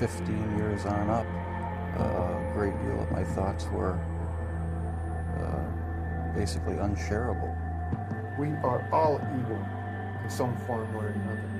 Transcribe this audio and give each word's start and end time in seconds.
15 0.00 0.56
years 0.56 0.86
on 0.86 1.10
up, 1.10 1.26
uh, 1.98 2.02
a 2.02 2.52
great 2.54 2.72
deal 2.80 3.02
of 3.02 3.10
my 3.10 3.22
thoughts 3.22 3.66
were 3.66 3.98
uh, 5.36 6.34
basically 6.34 6.78
unshareable. 6.78 7.54
We 8.38 8.48
are 8.64 8.88
all 8.92 9.20
evil 9.38 9.62
in 10.24 10.30
some 10.30 10.56
form 10.66 10.96
or 10.96 11.08
another. 11.08 11.50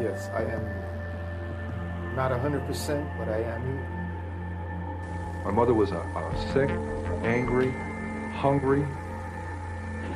Yes, 0.00 0.30
I 0.32 0.42
am 0.42 2.14
not 2.14 2.30
100%, 2.30 3.18
but 3.18 3.28
I 3.28 3.38
am 3.42 3.60
evil. 3.68 5.44
My 5.44 5.50
mother 5.50 5.74
was 5.74 5.90
a, 5.90 5.96
a 5.98 6.52
sick, 6.52 6.70
angry, 7.24 7.72
hungry, 8.32 8.86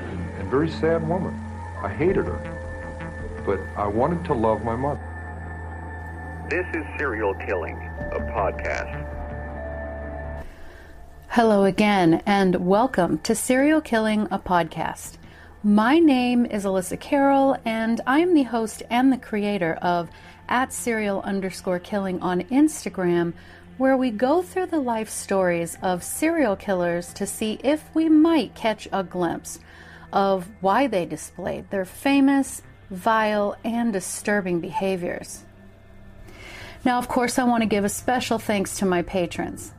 and, 0.06 0.20
and 0.38 0.48
very 0.48 0.70
sad 0.70 1.06
woman. 1.08 1.34
I 1.82 1.88
hated 1.88 2.26
her, 2.26 3.42
but 3.44 3.58
I 3.76 3.88
wanted 3.88 4.24
to 4.26 4.34
love 4.34 4.62
my 4.62 4.76
mother. 4.76 5.07
This 6.48 6.66
is 6.72 6.86
Serial 6.96 7.34
Killing, 7.34 7.76
a 8.10 8.20
podcast. 8.32 9.04
Hello 11.28 11.64
again, 11.64 12.22
and 12.24 12.66
welcome 12.66 13.18
to 13.18 13.34
Serial 13.34 13.82
Killing, 13.82 14.28
a 14.30 14.38
podcast. 14.38 15.18
My 15.62 15.98
name 15.98 16.46
is 16.46 16.64
Alyssa 16.64 16.98
Carroll, 16.98 17.58
and 17.66 18.00
I 18.06 18.20
am 18.20 18.32
the 18.32 18.44
host 18.44 18.82
and 18.88 19.12
the 19.12 19.18
creator 19.18 19.74
of 19.82 20.08
at 20.48 20.72
serial 20.72 21.20
underscore 21.20 21.80
killing 21.80 22.18
on 22.22 22.40
Instagram, 22.44 23.34
where 23.76 23.98
we 23.98 24.10
go 24.10 24.40
through 24.40 24.68
the 24.68 24.80
life 24.80 25.10
stories 25.10 25.76
of 25.82 26.02
serial 26.02 26.56
killers 26.56 27.12
to 27.12 27.26
see 27.26 27.60
if 27.62 27.94
we 27.94 28.08
might 28.08 28.54
catch 28.54 28.88
a 28.90 29.04
glimpse 29.04 29.58
of 30.14 30.48
why 30.62 30.86
they 30.86 31.04
displayed 31.04 31.68
their 31.68 31.84
famous, 31.84 32.62
vile, 32.88 33.54
and 33.64 33.92
disturbing 33.92 34.60
behaviors. 34.60 35.44
Now, 36.84 36.98
of 36.98 37.08
course, 37.08 37.38
I 37.38 37.44
want 37.44 37.62
to 37.62 37.68
give 37.68 37.84
a 37.84 37.88
special 37.88 38.38
thanks 38.38 38.78
to 38.78 38.86
my 38.86 39.02
patrons 39.02 39.72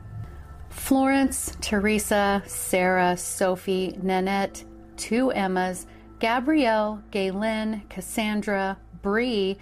Florence, 0.70 1.56
Teresa, 1.62 2.44
Sarah, 2.46 3.18
Sophie, 3.18 3.98
Nanette, 4.02 4.64
two 4.98 5.32
Emmas, 5.32 5.88
Gabrielle, 6.20 7.02
Gaylin, 7.12 7.88
Cassandra, 7.90 8.78
Bree, 9.02 9.58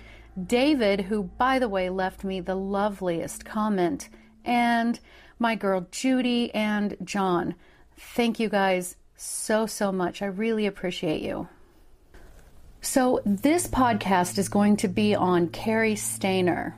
David, 0.46 1.02
who, 1.02 1.24
by 1.24 1.60
the 1.60 1.70
way, 1.70 1.90
left 1.90 2.24
me 2.24 2.40
the 2.40 2.56
loveliest 2.56 3.46
comment, 3.46 4.10
and 4.46 5.00
my 5.40 5.56
girl 5.56 5.88
Judy 5.92 6.54
and 6.54 6.96
John. 7.04 7.56
Thank 7.98 8.40
you 8.40 8.50
guys 8.50 8.96
so, 9.16 9.66
so 9.66 9.92
much. 9.92 10.22
I 10.22 10.28
really 10.28 10.66
appreciate 10.66 11.22
you. 11.22 11.48
So, 12.82 13.22
this 13.26 13.68
podcast 13.68 14.38
is 14.38 14.50
going 14.50 14.78
to 14.78 14.88
be 14.88 15.16
on 15.16 15.50
Cary 15.50 15.96
Stayner. 15.96 16.74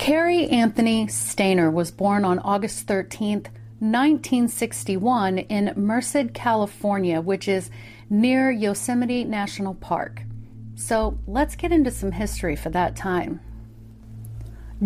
Cary 0.00 0.48
Anthony 0.48 1.04
Stayner 1.08 1.70
was 1.70 1.90
born 1.90 2.24
on 2.24 2.38
August 2.38 2.86
13th, 2.86 3.48
1961, 3.80 5.36
in 5.36 5.74
Merced, 5.76 6.32
California, 6.32 7.20
which 7.20 7.46
is 7.46 7.70
near 8.08 8.50
Yosemite 8.50 9.24
National 9.24 9.74
Park. 9.74 10.22
So 10.74 11.18
let's 11.26 11.54
get 11.54 11.70
into 11.70 11.90
some 11.90 12.12
history 12.12 12.56
for 12.56 12.70
that 12.70 12.96
time. 12.96 13.40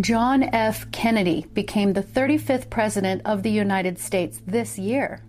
John 0.00 0.42
F. 0.42 0.90
Kennedy 0.90 1.46
became 1.54 1.92
the 1.92 2.02
35th 2.02 2.68
President 2.68 3.22
of 3.24 3.44
the 3.44 3.52
United 3.52 4.00
States 4.00 4.42
this 4.44 4.80
year. 4.80 5.22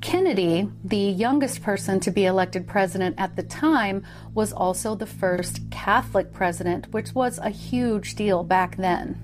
Kennedy, 0.00 0.66
the 0.82 0.96
youngest 0.96 1.62
person 1.62 2.00
to 2.00 2.10
be 2.10 2.24
elected 2.24 2.66
president 2.66 3.16
at 3.18 3.36
the 3.36 3.42
time, 3.42 4.02
was 4.34 4.52
also 4.52 4.94
the 4.94 5.06
first 5.06 5.70
Catholic 5.70 6.32
president, 6.32 6.92
which 6.92 7.14
was 7.14 7.38
a 7.38 7.50
huge 7.50 8.14
deal 8.14 8.42
back 8.42 8.76
then. 8.76 9.20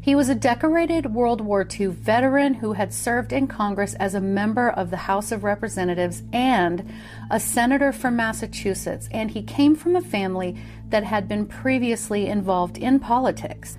He 0.00 0.14
was 0.14 0.28
a 0.28 0.34
decorated 0.34 1.14
World 1.14 1.40
War 1.40 1.64
II 1.78 1.86
veteran 1.86 2.54
who 2.54 2.72
had 2.72 2.92
served 2.92 3.32
in 3.32 3.46
Congress 3.46 3.94
as 3.94 4.14
a 4.14 4.20
member 4.20 4.68
of 4.68 4.90
the 4.90 4.96
House 4.96 5.30
of 5.30 5.44
Representatives 5.44 6.22
and 6.32 6.90
a 7.30 7.38
senator 7.38 7.92
from 7.92 8.16
Massachusetts, 8.16 9.08
and 9.12 9.30
he 9.30 9.42
came 9.42 9.76
from 9.76 9.94
a 9.94 10.00
family 10.00 10.56
that 10.88 11.04
had 11.04 11.28
been 11.28 11.46
previously 11.46 12.26
involved 12.26 12.78
in 12.78 12.98
politics. 12.98 13.76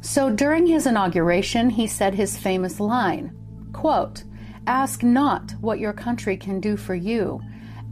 So 0.00 0.28
during 0.28 0.66
his 0.66 0.86
inauguration, 0.86 1.70
he 1.70 1.86
said 1.86 2.14
his 2.14 2.36
famous 2.36 2.80
line, 2.80 3.32
quote, 3.72 4.24
Ask 4.66 5.02
not 5.02 5.52
what 5.60 5.78
your 5.78 5.92
country 5.92 6.36
can 6.36 6.60
do 6.60 6.76
for 6.76 6.94
you. 6.94 7.40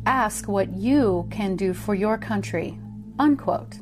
Ask 0.06 0.48
what 0.48 0.74
you 0.74 1.28
can 1.30 1.54
do 1.54 1.74
for 1.74 1.94
your 1.94 2.16
country. 2.16 2.78
Unquote. 3.18 3.78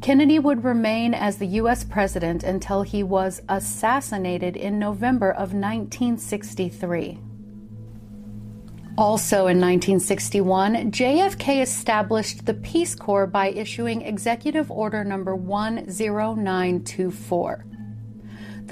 Kennedy 0.00 0.40
would 0.40 0.64
remain 0.64 1.14
as 1.14 1.38
the 1.38 1.46
U.S. 1.46 1.84
president 1.84 2.42
until 2.42 2.82
he 2.82 3.04
was 3.04 3.40
assassinated 3.48 4.56
in 4.56 4.80
November 4.80 5.30
of 5.30 5.54
1963. 5.54 7.20
Also 8.98 9.46
in 9.46 9.60
1961, 9.60 10.90
JFK 10.90 11.62
established 11.62 12.44
the 12.44 12.54
Peace 12.54 12.96
Corps 12.96 13.28
by 13.28 13.50
issuing 13.50 14.02
Executive 14.02 14.72
Order 14.72 15.04
Number 15.04 15.36
10924. 15.36 17.64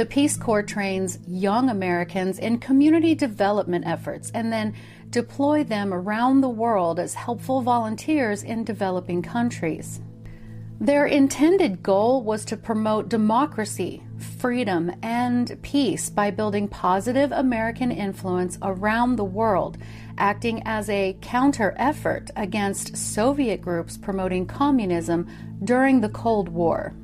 The 0.01 0.07
Peace 0.07 0.39
Corps 0.39 0.63
trains 0.63 1.19
young 1.29 1.69
Americans 1.69 2.39
in 2.39 2.57
community 2.57 3.15
development 3.15 3.87
efforts 3.87 4.31
and 4.33 4.51
then 4.51 4.73
deploy 5.11 5.63
them 5.63 5.93
around 5.93 6.41
the 6.41 6.49
world 6.49 6.99
as 6.99 7.13
helpful 7.13 7.61
volunteers 7.61 8.43
in 8.43 8.65
developing 8.65 9.21
countries. 9.21 10.01
Their 10.81 11.05
intended 11.05 11.83
goal 11.83 12.23
was 12.23 12.47
to 12.47 12.57
promote 12.57 13.11
democracy, 13.11 14.03
freedom, 14.39 14.91
and 15.03 15.61
peace 15.61 16.09
by 16.09 16.31
building 16.31 16.67
positive 16.67 17.31
American 17.31 17.93
influence 17.93 18.57
around 18.63 19.17
the 19.17 19.25
world, 19.25 19.77
acting 20.17 20.63
as 20.65 20.89
a 20.89 21.19
counter 21.21 21.75
effort 21.77 22.31
against 22.37 22.97
Soviet 22.97 23.61
groups 23.61 23.99
promoting 23.99 24.47
communism 24.47 25.29
during 25.63 26.01
the 26.01 26.09
Cold 26.09 26.49
War. 26.49 26.95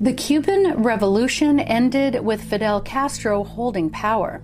The 0.00 0.14
Cuban 0.14 0.82
Revolution 0.82 1.60
ended 1.60 2.24
with 2.24 2.42
Fidel 2.42 2.80
Castro 2.80 3.44
holding 3.44 3.90
power. 3.90 4.42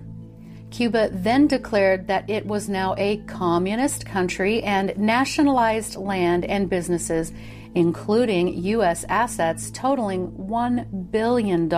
Cuba 0.69 1.09
then 1.11 1.47
declared 1.47 2.07
that 2.07 2.29
it 2.29 2.45
was 2.45 2.69
now 2.69 2.93
a 2.97 3.17
communist 3.25 4.05
country 4.05 4.61
and 4.61 4.95
nationalized 4.97 5.95
land 5.95 6.45
and 6.45 6.69
businesses 6.69 7.31
including 7.77 8.63
U.S. 8.65 9.05
assets 9.07 9.69
totaling 9.71 10.31
$1 10.31 11.11
billion. 11.11 11.69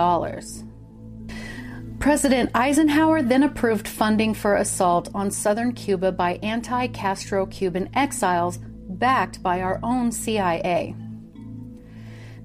President 1.98 2.50
Eisenhower 2.54 3.22
then 3.22 3.42
approved 3.42 3.86
funding 3.86 4.32
for 4.32 4.56
assault 4.56 5.10
on 5.14 5.30
southern 5.30 5.72
Cuba 5.72 6.10
by 6.10 6.38
anti 6.42 6.86
Castro 6.88 7.44
Cuban 7.46 7.90
exiles 7.94 8.58
backed 8.88 9.42
by 9.42 9.60
our 9.60 9.78
own 9.82 10.10
CIA. 10.10 10.94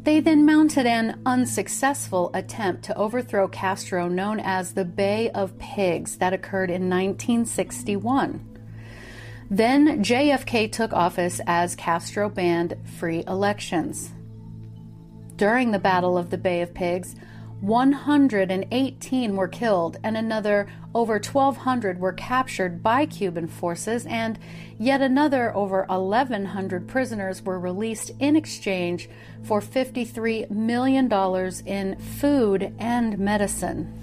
They 0.06 0.19
then 0.19 0.46
mounted 0.46 0.86
an 0.86 1.19
unsuccessful 1.25 2.30
attempt 2.36 2.84
to 2.84 2.96
overthrow 2.96 3.48
Castro 3.48 4.07
known 4.07 4.40
as 4.40 4.74
the 4.74 4.86
Bay 4.86 5.31
of 5.31 5.57
Pigs 5.57 6.18
that 6.18 6.31
occurred 6.31 6.69
in 6.69 6.92
1961. 6.92 8.60
Then 9.50 10.04
JFK 10.04 10.72
took 10.72 10.94
office 10.94 11.42
as 11.48 11.75
Castro 11.75 12.30
banned 12.30 12.78
free 13.00 13.24
elections. 13.28 14.12
During 15.38 15.72
the 15.72 15.80
Battle 15.80 16.19
of 16.19 16.30
the 16.30 16.38
Bay 16.38 16.62
of 16.62 16.75
Pigs, 16.75 17.16
118 17.62 19.36
were 19.36 19.48
killed 19.48 19.98
and 20.04 20.18
another 20.18 20.68
over 20.94 21.13
1,200 21.13 22.00
were 22.00 22.13
captured 22.13 22.81
by 22.81 23.06
Cuban 23.06 23.48
forces, 23.48 24.06
and 24.06 24.40
yet 24.78 25.02
another 25.02 25.56
over 25.56 25.86
1,100 25.90 26.88
prisoners 26.88 27.42
were 27.42 27.60
released 27.60 28.12
in 28.19 28.36
exchange 28.36 29.10
for 29.44 29.60
$53 29.62 30.50
million 30.52 31.12
in 31.66 32.00
food 32.00 32.74
and 32.80 33.18
medicine. 33.18 34.02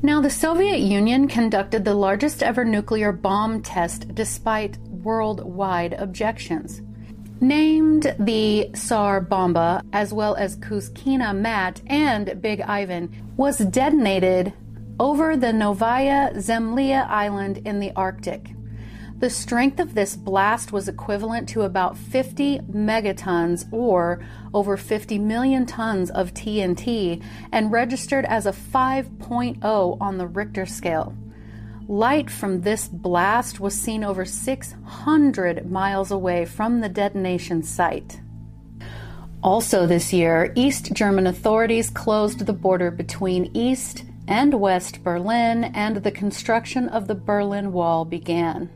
Now, 0.00 0.20
the 0.20 0.30
Soviet 0.30 0.78
Union 0.78 1.26
conducted 1.26 1.84
the 1.84 1.94
largest 1.94 2.42
ever 2.42 2.64
nuclear 2.64 3.10
bomb 3.12 3.62
test 3.62 4.14
despite 4.14 4.78
worldwide 4.78 5.94
objections. 5.94 6.80
Named 7.40 8.16
the 8.18 8.68
Tsar 8.74 9.20
Bomba, 9.20 9.84
as 9.92 10.12
well 10.12 10.34
as 10.34 10.56
Kuzkina 10.56 11.32
Mat 11.36 11.80
and 11.86 12.42
Big 12.42 12.60
Ivan, 12.62 13.32
was 13.36 13.58
detonated 13.58 14.52
over 14.98 15.36
the 15.36 15.52
Novaya 15.52 16.32
Zemlya 16.34 17.08
island 17.08 17.58
in 17.58 17.78
the 17.78 17.92
Arctic. 17.94 18.50
The 19.20 19.30
strength 19.30 19.78
of 19.78 19.94
this 19.94 20.16
blast 20.16 20.72
was 20.72 20.88
equivalent 20.88 21.48
to 21.50 21.62
about 21.62 21.96
50 21.96 22.58
megatons 22.72 23.72
or 23.72 24.20
over 24.52 24.76
50 24.76 25.18
million 25.20 25.64
tons 25.64 26.10
of 26.10 26.34
TNT 26.34 27.22
and 27.52 27.70
registered 27.70 28.24
as 28.24 28.46
a 28.46 28.52
5.0 28.52 29.96
on 30.00 30.18
the 30.18 30.26
Richter 30.26 30.66
scale. 30.66 31.14
Light 31.90 32.28
from 32.28 32.60
this 32.60 32.86
blast 32.86 33.60
was 33.60 33.72
seen 33.72 34.04
over 34.04 34.26
600 34.26 35.70
miles 35.70 36.10
away 36.10 36.44
from 36.44 36.80
the 36.80 36.88
detonation 36.90 37.62
site. 37.62 38.20
Also, 39.42 39.86
this 39.86 40.12
year, 40.12 40.52
East 40.54 40.92
German 40.92 41.26
authorities 41.26 41.88
closed 41.88 42.44
the 42.44 42.52
border 42.52 42.90
between 42.90 43.50
East 43.54 44.04
and 44.26 44.60
West 44.60 45.02
Berlin, 45.02 45.64
and 45.64 45.96
the 45.96 46.10
construction 46.10 46.90
of 46.90 47.08
the 47.08 47.14
Berlin 47.14 47.72
Wall 47.72 48.04
began. 48.04 48.68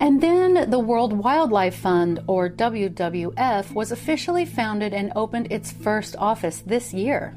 And 0.00 0.22
then 0.22 0.70
the 0.70 0.78
World 0.78 1.12
Wildlife 1.12 1.76
Fund, 1.76 2.20
or 2.26 2.48
WWF, 2.48 3.74
was 3.74 3.92
officially 3.92 4.46
founded 4.46 4.94
and 4.94 5.12
opened 5.14 5.52
its 5.52 5.70
first 5.70 6.16
office 6.16 6.62
this 6.64 6.94
year. 6.94 7.36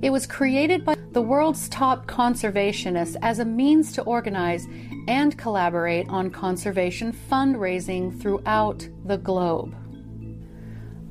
It 0.00 0.10
was 0.10 0.24
created 0.24 0.84
by 0.84 0.94
the 1.12 1.22
world's 1.22 1.68
top 1.68 2.06
conservationists 2.06 3.16
as 3.22 3.38
a 3.38 3.44
means 3.44 3.92
to 3.92 4.02
organize 4.02 4.66
and 5.08 5.36
collaborate 5.36 6.08
on 6.08 6.30
conservation 6.30 7.12
fundraising 7.12 8.18
throughout 8.20 8.88
the 9.04 9.18
globe. 9.18 9.74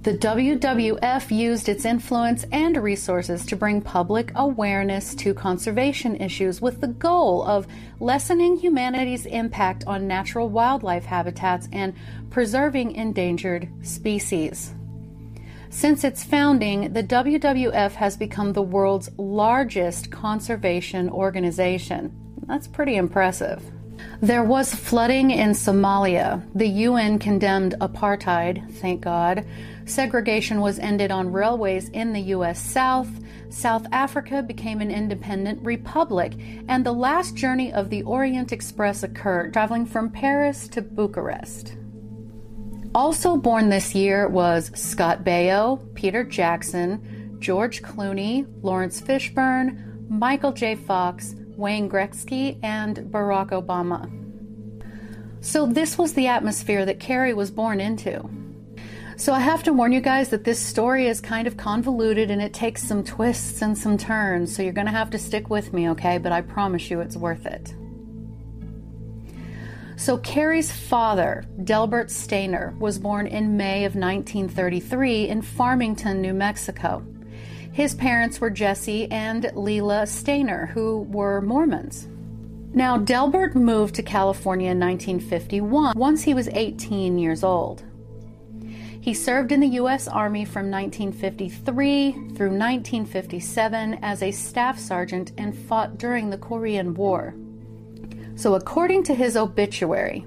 The 0.03 0.17
WWF 0.17 1.29
used 1.29 1.69
its 1.69 1.85
influence 1.85 2.43
and 2.51 2.75
resources 2.75 3.45
to 3.45 3.55
bring 3.55 3.81
public 3.81 4.31
awareness 4.33 5.13
to 5.13 5.35
conservation 5.35 6.15
issues 6.15 6.59
with 6.59 6.81
the 6.81 6.87
goal 6.87 7.43
of 7.43 7.67
lessening 7.99 8.57
humanity's 8.57 9.27
impact 9.27 9.83
on 9.85 10.07
natural 10.07 10.49
wildlife 10.49 11.05
habitats 11.05 11.69
and 11.71 11.93
preserving 12.31 12.93
endangered 12.95 13.69
species. 13.83 14.73
Since 15.71 16.03
its 16.03 16.21
founding, 16.21 16.91
the 16.91 17.01
WWF 17.01 17.93
has 17.93 18.17
become 18.17 18.51
the 18.51 18.61
world's 18.61 19.09
largest 19.17 20.11
conservation 20.11 21.09
organization. 21.09 22.11
That's 22.45 22.67
pretty 22.67 22.97
impressive. 22.97 23.63
There 24.21 24.43
was 24.43 24.75
flooding 24.75 25.31
in 25.31 25.51
Somalia. 25.51 26.43
The 26.53 26.67
UN 26.67 27.19
condemned 27.19 27.75
apartheid, 27.79 28.69
thank 28.79 28.99
God. 28.99 29.45
Segregation 29.85 30.59
was 30.59 30.77
ended 30.77 31.09
on 31.09 31.31
railways 31.31 31.87
in 31.89 32.11
the 32.11 32.21
U.S. 32.35 32.59
South. 32.61 33.09
South 33.49 33.87
Africa 33.93 34.43
became 34.43 34.81
an 34.81 34.91
independent 34.91 35.63
republic, 35.65 36.33
and 36.67 36.85
the 36.85 36.93
last 36.93 37.35
journey 37.35 37.71
of 37.71 37.89
the 37.89 38.03
Orient 38.03 38.51
Express 38.51 39.03
occurred, 39.03 39.53
traveling 39.53 39.85
from 39.85 40.09
Paris 40.09 40.67
to 40.67 40.81
Bucharest. 40.81 41.77
Also 42.93 43.37
born 43.37 43.69
this 43.69 43.95
year 43.95 44.27
was 44.27 44.69
Scott 44.75 45.23
Baio, 45.23 45.79
Peter 45.95 46.25
Jackson, 46.25 47.37
George 47.39 47.81
Clooney, 47.81 48.45
Laurence 48.61 49.01
Fishburne, 49.01 50.09
Michael 50.09 50.51
J. 50.51 50.75
Fox, 50.75 51.33
Wayne 51.55 51.89
Gretzky, 51.89 52.59
and 52.61 52.97
Barack 52.97 53.51
Obama. 53.51 54.11
So, 55.39 55.65
this 55.65 55.97
was 55.97 56.13
the 56.13 56.27
atmosphere 56.27 56.85
that 56.85 56.99
Cary 56.99 57.33
was 57.33 57.49
born 57.49 57.79
into. 57.79 58.29
So, 59.15 59.31
I 59.31 59.39
have 59.39 59.63
to 59.63 59.73
warn 59.73 59.93
you 59.93 60.01
guys 60.01 60.27
that 60.29 60.43
this 60.43 60.59
story 60.59 61.07
is 61.07 61.21
kind 61.21 61.47
of 61.47 61.55
convoluted 61.55 62.29
and 62.29 62.41
it 62.41 62.53
takes 62.53 62.83
some 62.83 63.05
twists 63.05 63.61
and 63.61 63.77
some 63.77 63.97
turns, 63.97 64.53
so 64.53 64.61
you're 64.61 64.73
going 64.73 64.85
to 64.87 64.91
have 64.91 65.09
to 65.11 65.17
stick 65.17 65.49
with 65.49 65.71
me, 65.71 65.89
okay? 65.91 66.17
But 66.17 66.33
I 66.33 66.41
promise 66.41 66.91
you 66.91 66.99
it's 66.99 67.15
worth 67.15 67.45
it. 67.45 67.73
So, 70.01 70.17
Cary's 70.17 70.71
father, 70.71 71.45
Delbert 71.63 72.07
Stayner, 72.07 72.75
was 72.79 72.97
born 72.97 73.27
in 73.27 73.55
May 73.55 73.85
of 73.85 73.93
1933 73.93 75.27
in 75.27 75.43
Farmington, 75.43 76.23
New 76.23 76.33
Mexico. 76.33 77.05
His 77.71 77.93
parents 77.93 78.41
were 78.41 78.49
Jesse 78.49 79.11
and 79.11 79.43
Leela 79.53 80.07
Stayner, 80.07 80.69
who 80.69 81.01
were 81.01 81.39
Mormons. 81.41 82.07
Now, 82.73 82.97
Delbert 82.97 83.55
moved 83.55 83.93
to 83.93 84.01
California 84.01 84.71
in 84.71 84.79
1951 84.79 85.95
once 85.95 86.23
he 86.23 86.33
was 86.33 86.47
18 86.47 87.19
years 87.19 87.43
old. 87.43 87.83
He 89.01 89.13
served 89.13 89.51
in 89.51 89.59
the 89.59 89.67
U.S. 89.67 90.07
Army 90.07 90.45
from 90.45 90.71
1953 90.71 92.11
through 92.11 92.57
1957 92.57 93.99
as 94.01 94.23
a 94.23 94.31
staff 94.31 94.79
sergeant 94.79 95.31
and 95.37 95.55
fought 95.55 95.99
during 95.99 96.31
the 96.31 96.39
Korean 96.39 96.95
War. 96.95 97.35
So, 98.35 98.55
according 98.55 99.03
to 99.03 99.15
his 99.15 99.37
obituary, 99.37 100.25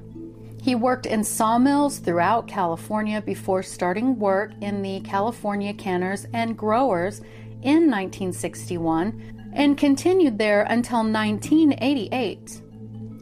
he 0.62 0.75
worked 0.75 1.05
in 1.05 1.25
sawmills 1.25 1.99
throughout 1.99 2.49
California 2.49 3.21
before 3.21 3.62
starting 3.62 4.19
work 4.19 4.53
in 4.62 4.81
the 4.81 5.01
California 5.01 5.75
Canners 5.75 6.27
and 6.33 6.56
Growers 6.56 7.21
in 7.62 7.91
1961 7.91 9.51
and 9.53 9.77
continued 9.77 10.39
there 10.39 10.62
until 10.62 10.99
1988. 10.99 12.62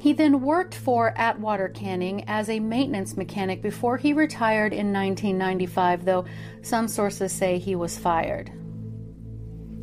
He 0.00 0.12
then 0.12 0.40
worked 0.40 0.74
for 0.74 1.14
Atwater 1.16 1.68
Canning 1.68 2.24
as 2.28 2.48
a 2.48 2.58
maintenance 2.58 3.16
mechanic 3.16 3.62
before 3.62 3.96
he 3.96 4.12
retired 4.12 4.72
in 4.72 4.92
1995, 4.92 6.04
though 6.04 6.24
some 6.62 6.88
sources 6.88 7.32
say 7.32 7.58
he 7.58 7.76
was 7.76 7.98
fired. 7.98 8.52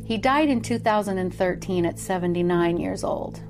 He 0.04 0.18
died 0.18 0.48
in 0.48 0.60
2013 0.60 1.86
at 1.86 1.98
79 1.98 2.76
years 2.76 3.04
old. 3.04 3.40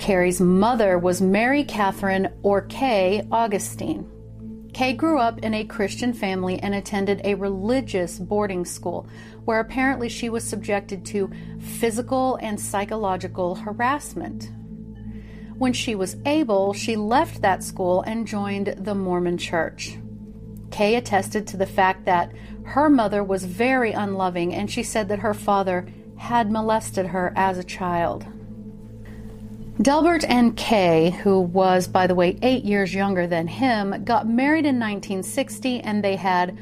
Cary's 0.00 0.40
mother 0.40 0.98
was 0.98 1.20
Mary 1.20 1.62
Catherine 1.62 2.32
or 2.42 2.62
Kay 2.62 3.28
Augustine. 3.30 4.10
Kay 4.72 4.94
grew 4.94 5.18
up 5.18 5.40
in 5.40 5.52
a 5.52 5.64
Christian 5.64 6.14
family 6.14 6.58
and 6.58 6.74
attended 6.74 7.20
a 7.22 7.34
religious 7.34 8.18
boarding 8.18 8.64
school 8.64 9.06
where 9.44 9.60
apparently 9.60 10.08
she 10.08 10.30
was 10.30 10.42
subjected 10.42 11.04
to 11.04 11.30
physical 11.60 12.36
and 12.36 12.58
psychological 12.58 13.56
harassment. 13.56 14.50
When 15.58 15.74
she 15.74 15.94
was 15.94 16.16
able, 16.24 16.72
she 16.72 16.96
left 16.96 17.42
that 17.42 17.62
school 17.62 18.00
and 18.00 18.26
joined 18.26 18.74
the 18.78 18.94
Mormon 18.94 19.36
church. 19.36 19.98
Kay 20.70 20.94
attested 20.94 21.46
to 21.48 21.58
the 21.58 21.66
fact 21.66 22.06
that 22.06 22.32
her 22.64 22.88
mother 22.88 23.22
was 23.22 23.44
very 23.44 23.92
unloving 23.92 24.54
and 24.54 24.70
she 24.70 24.82
said 24.82 25.08
that 25.08 25.18
her 25.18 25.34
father 25.34 25.86
had 26.16 26.50
molested 26.50 27.08
her 27.08 27.34
as 27.36 27.58
a 27.58 27.64
child. 27.64 28.24
Delbert 29.82 30.24
and 30.24 30.54
Kay, 30.58 31.08
who 31.22 31.40
was, 31.40 31.88
by 31.88 32.06
the 32.06 32.14
way, 32.14 32.36
eight 32.42 32.64
years 32.64 32.94
younger 32.94 33.26
than 33.26 33.46
him, 33.46 34.04
got 34.04 34.28
married 34.28 34.66
in 34.66 34.78
1960 34.78 35.80
and 35.80 36.04
they 36.04 36.16
had 36.16 36.58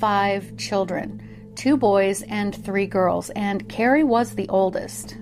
five 0.00 0.56
children 0.56 1.20
two 1.54 1.76
boys 1.76 2.22
and 2.22 2.54
three 2.64 2.86
girls, 2.86 3.28
and 3.30 3.68
Cary 3.68 4.02
was 4.02 4.34
the 4.34 4.48
oldest. 4.48 5.18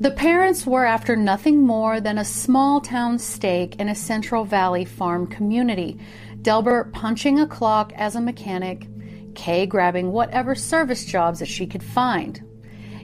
The 0.00 0.10
parents 0.10 0.66
were 0.66 0.84
after 0.84 1.16
nothing 1.16 1.62
more 1.62 1.98
than 1.98 2.18
a 2.18 2.24
small 2.26 2.82
town 2.82 3.18
stake 3.18 3.76
in 3.76 3.88
a 3.88 3.94
Central 3.94 4.44
Valley 4.44 4.84
farm 4.84 5.26
community. 5.26 5.98
Delbert 6.42 6.92
punching 6.92 7.40
a 7.40 7.46
clock 7.46 7.92
as 7.96 8.16
a 8.16 8.20
mechanic, 8.20 8.86
Kay 9.34 9.64
grabbing 9.64 10.12
whatever 10.12 10.54
service 10.54 11.06
jobs 11.06 11.38
that 11.38 11.48
she 11.48 11.66
could 11.66 11.82
find. 11.82 12.42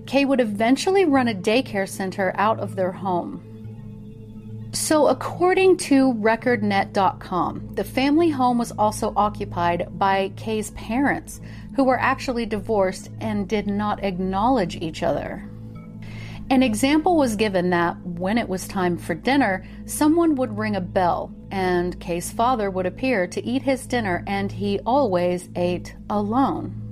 Kay 0.07 0.25
would 0.25 0.41
eventually 0.41 1.05
run 1.05 1.29
a 1.29 1.35
daycare 1.35 1.89
center 1.89 2.33
out 2.37 2.61
of 2.61 2.77
their 2.77 2.93
home. 2.93 3.46
So, 4.79 5.09
according 5.09 5.79
to 5.79 6.13
RecordNet.com, 6.13 7.75
the 7.75 7.83
family 7.83 8.29
home 8.29 8.59
was 8.59 8.73
also 8.73 9.15
occupied 9.17 9.89
by 9.99 10.33
Kay's 10.37 10.71
parents, 10.73 11.41
who 11.75 11.83
were 11.83 11.99
actually 11.99 12.45
divorced 12.45 13.09
and 13.19 13.49
did 13.49 13.67
not 13.67 14.05
acknowledge 14.05 14.77
each 14.77 15.03
other. 15.03 15.49
An 16.51 16.63
example 16.63 17.17
was 17.17 17.37
given 17.37 17.71
that 17.71 17.97
when 18.05 18.37
it 18.37 18.51
was 18.51 18.69
time 18.69 18.99
for 18.99 19.15
dinner, 19.15 19.67
someone 19.87 20.35
would 20.35 20.59
ring 20.59 20.77
a 20.77 20.81
bell, 20.83 21.35
and 21.51 21.99
Kay's 21.99 22.31
father 22.31 22.71
would 22.71 22.87
appear 22.87 23.27
to 23.29 23.45
eat 23.45 23.63
his 23.63 23.87
dinner, 23.87 24.23
and 24.27 24.53
he 24.53 24.79
always 24.81 25.49
ate 25.57 25.97
alone. 26.11 26.83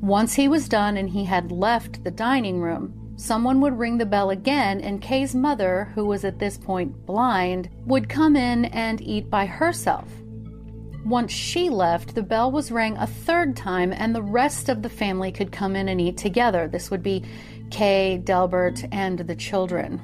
Once 0.00 0.34
he 0.34 0.48
was 0.48 0.70
done 0.70 0.96
and 0.96 1.10
he 1.10 1.26
had 1.26 1.52
left 1.52 2.02
the 2.02 2.10
dining 2.10 2.62
room, 2.62 2.99
someone 3.20 3.60
would 3.60 3.78
ring 3.78 3.98
the 3.98 4.06
bell 4.06 4.30
again, 4.30 4.80
and 4.80 5.02
Kay's 5.02 5.34
mother, 5.34 5.92
who 5.94 6.06
was 6.06 6.24
at 6.24 6.38
this 6.38 6.56
point 6.56 7.04
blind, 7.04 7.68
would 7.84 8.08
come 8.08 8.34
in 8.34 8.64
and 8.66 9.00
eat 9.00 9.28
by 9.28 9.46
herself. 9.46 10.08
Once 11.04 11.30
she 11.32 11.68
left, 11.68 12.14
the 12.14 12.22
bell 12.22 12.50
was 12.50 12.72
rang 12.72 12.96
a 12.96 13.06
third 13.06 13.56
time, 13.56 13.92
and 13.92 14.14
the 14.14 14.22
rest 14.22 14.68
of 14.68 14.82
the 14.82 14.88
family 14.88 15.30
could 15.30 15.52
come 15.52 15.76
in 15.76 15.88
and 15.88 16.00
eat 16.00 16.16
together. 16.16 16.66
This 16.66 16.90
would 16.90 17.02
be 17.02 17.24
Kay, 17.70 18.18
Delbert, 18.18 18.84
and 18.92 19.18
the 19.18 19.36
children. 19.36 20.00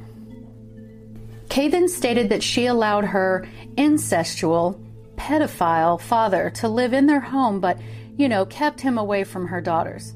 Kay 1.48 1.68
then 1.68 1.88
stated 1.88 2.28
that 2.28 2.42
she 2.42 2.66
allowed 2.66 3.04
her 3.04 3.48
incestual 3.76 4.82
pedophile 5.16 6.00
father 6.00 6.50
to 6.50 6.68
live 6.68 6.92
in 6.92 7.06
their 7.06 7.20
home, 7.20 7.60
but, 7.60 7.78
you 8.16 8.28
know, 8.28 8.44
kept 8.46 8.80
him 8.80 8.98
away 8.98 9.24
from 9.24 9.46
her 9.46 9.60
daughters. 9.60 10.15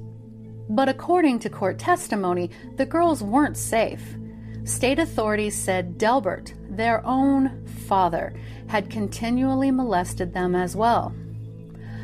But 0.71 0.89
according 0.89 1.41
to 1.41 1.51
court 1.51 1.81
testimony, 1.81 2.51
the 2.77 2.87
girls 2.87 3.25
weren't 3.25 3.57
safe. 3.57 4.15
State 4.63 5.01
authorities 5.01 5.57
said 5.57 5.99
Delbert, 5.99 6.55
their 6.69 7.05
own 7.05 7.67
father, 7.67 8.33
had 8.69 8.89
continually 8.89 9.73
molested 9.73 10.33
them 10.33 10.55
as 10.55 10.77
well. 10.77 11.13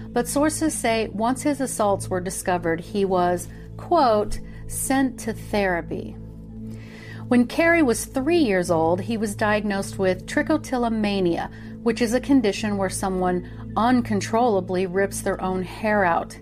But 0.08 0.26
sources 0.26 0.74
say 0.74 1.06
once 1.08 1.42
his 1.42 1.60
assaults 1.60 2.08
were 2.08 2.20
discovered, 2.20 2.80
he 2.80 3.04
was, 3.04 3.46
quote, 3.76 4.40
sent 4.66 5.20
to 5.20 5.32
therapy. 5.32 6.16
When 7.28 7.46
Cary 7.46 7.82
was 7.82 8.04
three 8.04 8.38
years 8.38 8.68
old, 8.68 9.00
he 9.00 9.16
was 9.16 9.36
diagnosed 9.36 9.96
with 9.96 10.26
trichotillomania, 10.26 11.52
which 11.84 12.02
is 12.02 12.14
a 12.14 12.20
condition 12.20 12.76
where 12.78 12.90
someone 12.90 13.48
uncontrollably 13.76 14.86
rips 14.86 15.20
their 15.20 15.40
own 15.40 15.62
hair 15.62 16.04
out. 16.04 16.36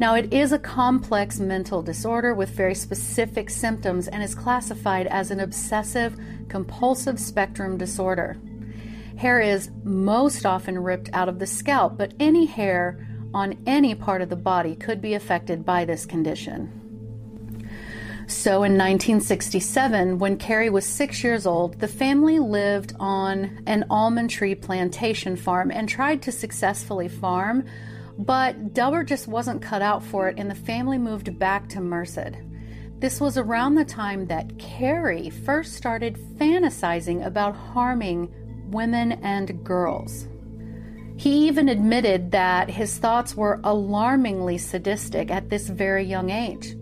Now, 0.00 0.14
it 0.14 0.32
is 0.32 0.52
a 0.52 0.60
complex 0.60 1.40
mental 1.40 1.82
disorder 1.82 2.32
with 2.32 2.50
very 2.50 2.74
specific 2.74 3.50
symptoms 3.50 4.06
and 4.06 4.22
is 4.22 4.34
classified 4.34 5.08
as 5.08 5.32
an 5.32 5.40
obsessive 5.40 6.16
compulsive 6.48 7.18
spectrum 7.18 7.76
disorder. 7.76 8.38
Hair 9.16 9.40
is 9.40 9.70
most 9.82 10.46
often 10.46 10.78
ripped 10.78 11.10
out 11.12 11.28
of 11.28 11.40
the 11.40 11.46
scalp, 11.46 11.98
but 11.98 12.14
any 12.20 12.46
hair 12.46 13.04
on 13.34 13.58
any 13.66 13.94
part 13.96 14.22
of 14.22 14.28
the 14.28 14.36
body 14.36 14.76
could 14.76 15.00
be 15.00 15.14
affected 15.14 15.64
by 15.64 15.84
this 15.84 16.06
condition. 16.06 16.72
So 18.28 18.62
in 18.62 18.72
1967, 18.74 20.18
when 20.18 20.36
Cary 20.36 20.70
was 20.70 20.84
six 20.84 21.24
years 21.24 21.46
old, 21.46 21.80
the 21.80 21.88
family 21.88 22.38
lived 22.38 22.94
on 23.00 23.62
an 23.66 23.86
almond 23.90 24.30
tree 24.30 24.54
plantation 24.54 25.34
farm 25.34 25.72
and 25.72 25.88
tried 25.88 26.22
to 26.22 26.30
successfully 26.30 27.08
farm, 27.08 27.64
but 28.18 28.74
Delbert 28.74 29.04
just 29.04 29.28
wasn't 29.28 29.62
cut 29.62 29.80
out 29.80 30.02
for 30.02 30.28
it, 30.28 30.38
and 30.38 30.50
the 30.50 30.54
family 30.54 30.98
moved 30.98 31.38
back 31.38 31.68
to 31.70 31.80
Merced. 31.80 32.36
This 32.98 33.20
was 33.20 33.38
around 33.38 33.76
the 33.76 33.84
time 33.84 34.26
that 34.26 34.58
Cary 34.58 35.30
first 35.30 35.74
started 35.74 36.18
fantasizing 36.36 37.24
about 37.24 37.54
harming 37.54 38.34
women 38.70 39.12
and 39.12 39.62
girls. 39.64 40.26
He 41.16 41.46
even 41.46 41.68
admitted 41.68 42.32
that 42.32 42.70
his 42.70 42.98
thoughts 42.98 43.36
were 43.36 43.60
alarmingly 43.62 44.58
sadistic 44.58 45.30
at 45.30 45.48
this 45.48 45.68
very 45.68 46.04
young 46.04 46.30
age. 46.30 46.76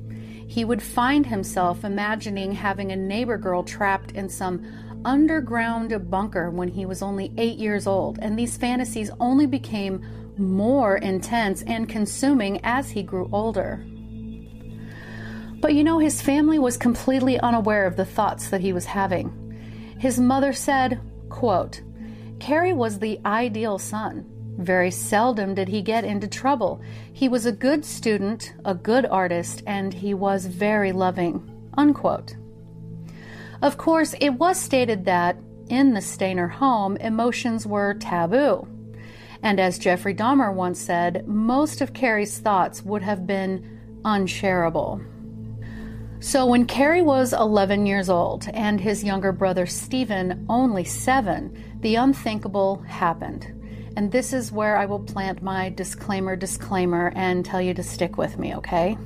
He 0.48 0.64
would 0.64 0.82
find 0.82 1.26
himself 1.26 1.84
imagining 1.84 2.52
having 2.52 2.92
a 2.92 2.96
neighbor 2.96 3.36
girl 3.36 3.62
trapped 3.62 4.12
in 4.12 4.28
some 4.30 4.64
underground 5.04 6.10
bunker 6.10 6.50
when 6.50 6.68
he 6.68 6.86
was 6.86 7.02
only 7.02 7.32
eight 7.36 7.58
years 7.58 7.86
old, 7.86 8.18
and 8.22 8.38
these 8.38 8.56
fantasies 8.56 9.10
only 9.20 9.46
became 9.46 10.02
more 10.38 10.96
intense 10.96 11.62
and 11.62 11.88
consuming 11.88 12.60
as 12.62 12.90
he 12.90 13.02
grew 13.02 13.28
older. 13.32 13.84
But 15.60 15.74
you 15.74 15.82
know, 15.82 15.98
his 15.98 16.20
family 16.22 16.58
was 16.58 16.76
completely 16.76 17.40
unaware 17.40 17.86
of 17.86 17.96
the 17.96 18.04
thoughts 18.04 18.50
that 18.50 18.60
he 18.60 18.72
was 18.72 18.84
having. 18.84 19.96
His 19.98 20.20
mother 20.20 20.52
said, 20.52 21.00
quote, 21.30 21.80
Cary 22.38 22.72
was 22.72 22.98
the 22.98 23.18
ideal 23.24 23.78
son. 23.78 24.26
Very 24.58 24.90
seldom 24.90 25.54
did 25.54 25.68
he 25.68 25.82
get 25.82 26.04
into 26.04 26.28
trouble. 26.28 26.80
He 27.12 27.28
was 27.28 27.46
a 27.46 27.52
good 27.52 27.84
student, 27.84 28.54
a 28.64 28.74
good 28.74 29.06
artist, 29.06 29.62
and 29.66 29.92
he 29.92 30.14
was 30.14 30.46
very 30.46 30.92
loving. 30.92 31.70
Unquote. 31.76 32.36
Of 33.62 33.76
course, 33.76 34.14
it 34.20 34.30
was 34.30 34.58
stated 34.58 35.04
that 35.06 35.36
in 35.68 35.94
the 35.94 36.00
Stayner 36.00 36.50
home, 36.50 36.96
emotions 36.98 37.66
were 37.66 37.94
taboo. 37.94 38.68
And 39.46 39.60
as 39.60 39.78
Jeffrey 39.78 40.12
Dahmer 40.12 40.52
once 40.52 40.80
said, 40.80 41.24
most 41.28 41.80
of 41.80 41.92
Cary's 41.92 42.36
thoughts 42.40 42.82
would 42.82 43.02
have 43.02 43.28
been 43.28 44.00
unshareable. 44.04 45.00
So 46.18 46.46
when 46.46 46.66
Cary 46.66 47.00
was 47.00 47.32
11 47.32 47.86
years 47.86 48.08
old 48.08 48.48
and 48.52 48.80
his 48.80 49.04
younger 49.04 49.30
brother 49.30 49.64
Steven 49.64 50.44
only 50.48 50.82
seven, 50.82 51.56
the 51.80 51.94
unthinkable 51.94 52.82
happened. 52.88 53.46
And 53.96 54.10
this 54.10 54.32
is 54.32 54.50
where 54.50 54.76
I 54.76 54.84
will 54.84 54.98
plant 54.98 55.44
my 55.44 55.68
disclaimer, 55.68 56.34
disclaimer, 56.34 57.12
and 57.14 57.44
tell 57.44 57.62
you 57.62 57.72
to 57.74 57.84
stick 57.84 58.18
with 58.18 58.40
me, 58.40 58.56
okay? 58.56 58.98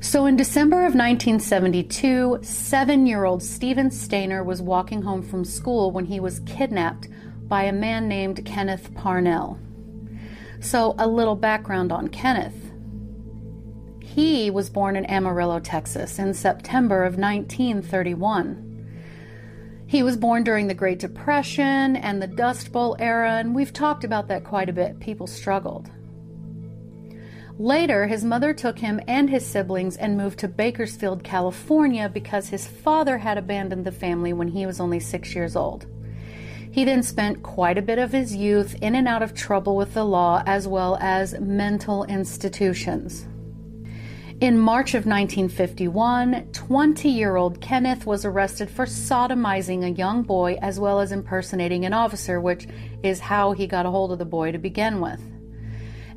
So, 0.00 0.26
in 0.26 0.36
December 0.36 0.80
of 0.80 0.94
1972, 0.94 2.40
seven 2.42 3.06
year 3.06 3.24
old 3.24 3.42
Steven 3.42 3.88
Stayner 3.88 4.44
was 4.44 4.60
walking 4.60 5.00
home 5.00 5.22
from 5.22 5.46
school 5.46 5.90
when 5.90 6.04
he 6.04 6.20
was 6.20 6.40
kidnapped 6.40 7.08
by 7.48 7.64
a 7.64 7.72
man 7.72 8.08
named 8.08 8.44
Kenneth 8.44 8.94
Parnell. 8.94 9.58
So, 10.60 10.94
a 10.98 11.06
little 11.06 11.36
background 11.36 11.92
on 11.92 12.08
Kenneth. 12.08 12.72
He 14.00 14.50
was 14.50 14.70
born 14.70 14.96
in 14.96 15.04
Amarillo, 15.06 15.60
Texas 15.60 16.18
in 16.18 16.34
September 16.34 17.04
of 17.04 17.18
1931. 17.18 18.64
He 19.86 20.02
was 20.02 20.16
born 20.16 20.44
during 20.44 20.66
the 20.66 20.74
Great 20.74 20.98
Depression 20.98 21.96
and 21.96 22.22
the 22.22 22.26
Dust 22.26 22.72
Bowl 22.72 22.96
era, 22.98 23.32
and 23.32 23.54
we've 23.54 23.72
talked 23.72 24.04
about 24.04 24.28
that 24.28 24.44
quite 24.44 24.68
a 24.68 24.72
bit. 24.72 25.00
People 25.00 25.26
struggled. 25.26 25.90
Later, 27.58 28.06
his 28.06 28.24
mother 28.24 28.52
took 28.52 28.78
him 28.78 29.00
and 29.06 29.30
his 29.30 29.46
siblings 29.46 29.96
and 29.96 30.16
moved 30.16 30.40
to 30.40 30.48
Bakersfield, 30.48 31.22
California 31.22 32.08
because 32.08 32.48
his 32.48 32.66
father 32.66 33.18
had 33.18 33.38
abandoned 33.38 33.84
the 33.84 33.92
family 33.92 34.32
when 34.32 34.48
he 34.48 34.66
was 34.66 34.80
only 34.80 34.98
six 34.98 35.34
years 35.34 35.54
old. 35.54 35.86
He 36.74 36.82
then 36.82 37.04
spent 37.04 37.44
quite 37.44 37.78
a 37.78 37.82
bit 37.82 38.00
of 38.00 38.10
his 38.10 38.34
youth 38.34 38.74
in 38.82 38.96
and 38.96 39.06
out 39.06 39.22
of 39.22 39.32
trouble 39.32 39.76
with 39.76 39.94
the 39.94 40.02
law 40.02 40.42
as 40.44 40.66
well 40.66 40.98
as 41.00 41.38
mental 41.38 42.02
institutions. 42.06 43.28
In 44.40 44.58
March 44.58 44.94
of 44.94 45.06
1951, 45.06 46.48
20 46.52 47.08
year 47.08 47.36
old 47.36 47.60
Kenneth 47.60 48.06
was 48.06 48.24
arrested 48.24 48.68
for 48.68 48.86
sodomizing 48.86 49.84
a 49.84 49.90
young 49.90 50.24
boy 50.24 50.58
as 50.60 50.80
well 50.80 50.98
as 50.98 51.12
impersonating 51.12 51.84
an 51.84 51.92
officer, 51.92 52.40
which 52.40 52.66
is 53.04 53.20
how 53.20 53.52
he 53.52 53.68
got 53.68 53.86
a 53.86 53.90
hold 53.90 54.10
of 54.10 54.18
the 54.18 54.24
boy 54.24 54.50
to 54.50 54.58
begin 54.58 55.00
with. 55.00 55.20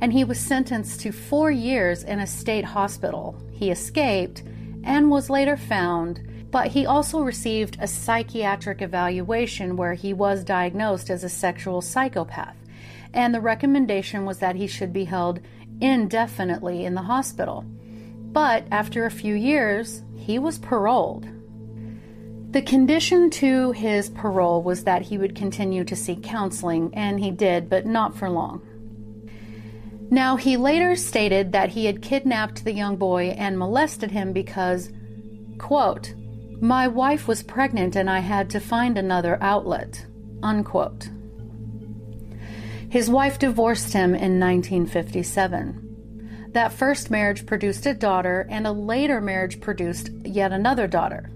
And 0.00 0.12
he 0.12 0.24
was 0.24 0.40
sentenced 0.40 0.98
to 1.02 1.12
four 1.12 1.52
years 1.52 2.02
in 2.02 2.18
a 2.18 2.26
state 2.26 2.64
hospital. 2.64 3.40
He 3.52 3.70
escaped 3.70 4.42
and 4.82 5.08
was 5.08 5.30
later 5.30 5.56
found, 5.56 6.20
but 6.50 6.68
he 6.68 6.86
also 6.86 7.20
received 7.20 7.76
a 7.80 7.86
psychiatric 7.86 8.80
evaluation 8.80 9.76
where 9.76 9.94
he 9.94 10.12
was 10.12 10.44
diagnosed 10.44 11.10
as 11.10 11.24
a 11.24 11.28
sexual 11.28 11.80
psychopath. 11.80 12.56
And 13.12 13.34
the 13.34 13.40
recommendation 13.40 14.24
was 14.24 14.38
that 14.38 14.56
he 14.56 14.66
should 14.66 14.92
be 14.92 15.04
held 15.04 15.40
indefinitely 15.80 16.84
in 16.84 16.94
the 16.94 17.02
hospital. 17.02 17.64
But 18.32 18.66
after 18.70 19.04
a 19.04 19.10
few 19.10 19.34
years, 19.34 20.02
he 20.16 20.38
was 20.38 20.58
paroled. 20.58 21.26
The 22.50 22.62
condition 22.62 23.28
to 23.30 23.72
his 23.72 24.08
parole 24.08 24.62
was 24.62 24.84
that 24.84 25.02
he 25.02 25.18
would 25.18 25.34
continue 25.34 25.84
to 25.84 25.96
seek 25.96 26.22
counseling, 26.22 26.90
and 26.94 27.20
he 27.20 27.30
did, 27.30 27.68
but 27.68 27.84
not 27.84 28.16
for 28.16 28.30
long. 28.30 28.62
Now, 30.10 30.36
he 30.36 30.56
later 30.56 30.96
stated 30.96 31.52
that 31.52 31.68
he 31.70 31.84
had 31.84 32.00
kidnapped 32.00 32.64
the 32.64 32.72
young 32.72 32.96
boy 32.96 33.34
and 33.36 33.58
molested 33.58 34.10
him 34.10 34.32
because, 34.32 34.90
quote, 35.58 36.14
my 36.60 36.88
wife 36.88 37.28
was 37.28 37.42
pregnant 37.42 37.96
and 37.96 38.10
I 38.10 38.20
had 38.20 38.50
to 38.50 38.60
find 38.60 38.98
another 38.98 39.38
outlet, 39.40 40.06
unquote. 40.42 41.08
His 42.90 43.10
wife 43.10 43.38
divorced 43.38 43.92
him 43.92 44.14
in 44.14 44.40
1957. 44.40 46.50
That 46.52 46.72
first 46.72 47.10
marriage 47.10 47.44
produced 47.44 47.84
a 47.84 47.92
daughter, 47.92 48.46
and 48.48 48.66
a 48.66 48.72
later 48.72 49.20
marriage 49.20 49.60
produced 49.60 50.10
yet 50.24 50.52
another 50.52 50.86
daughter. 50.86 51.30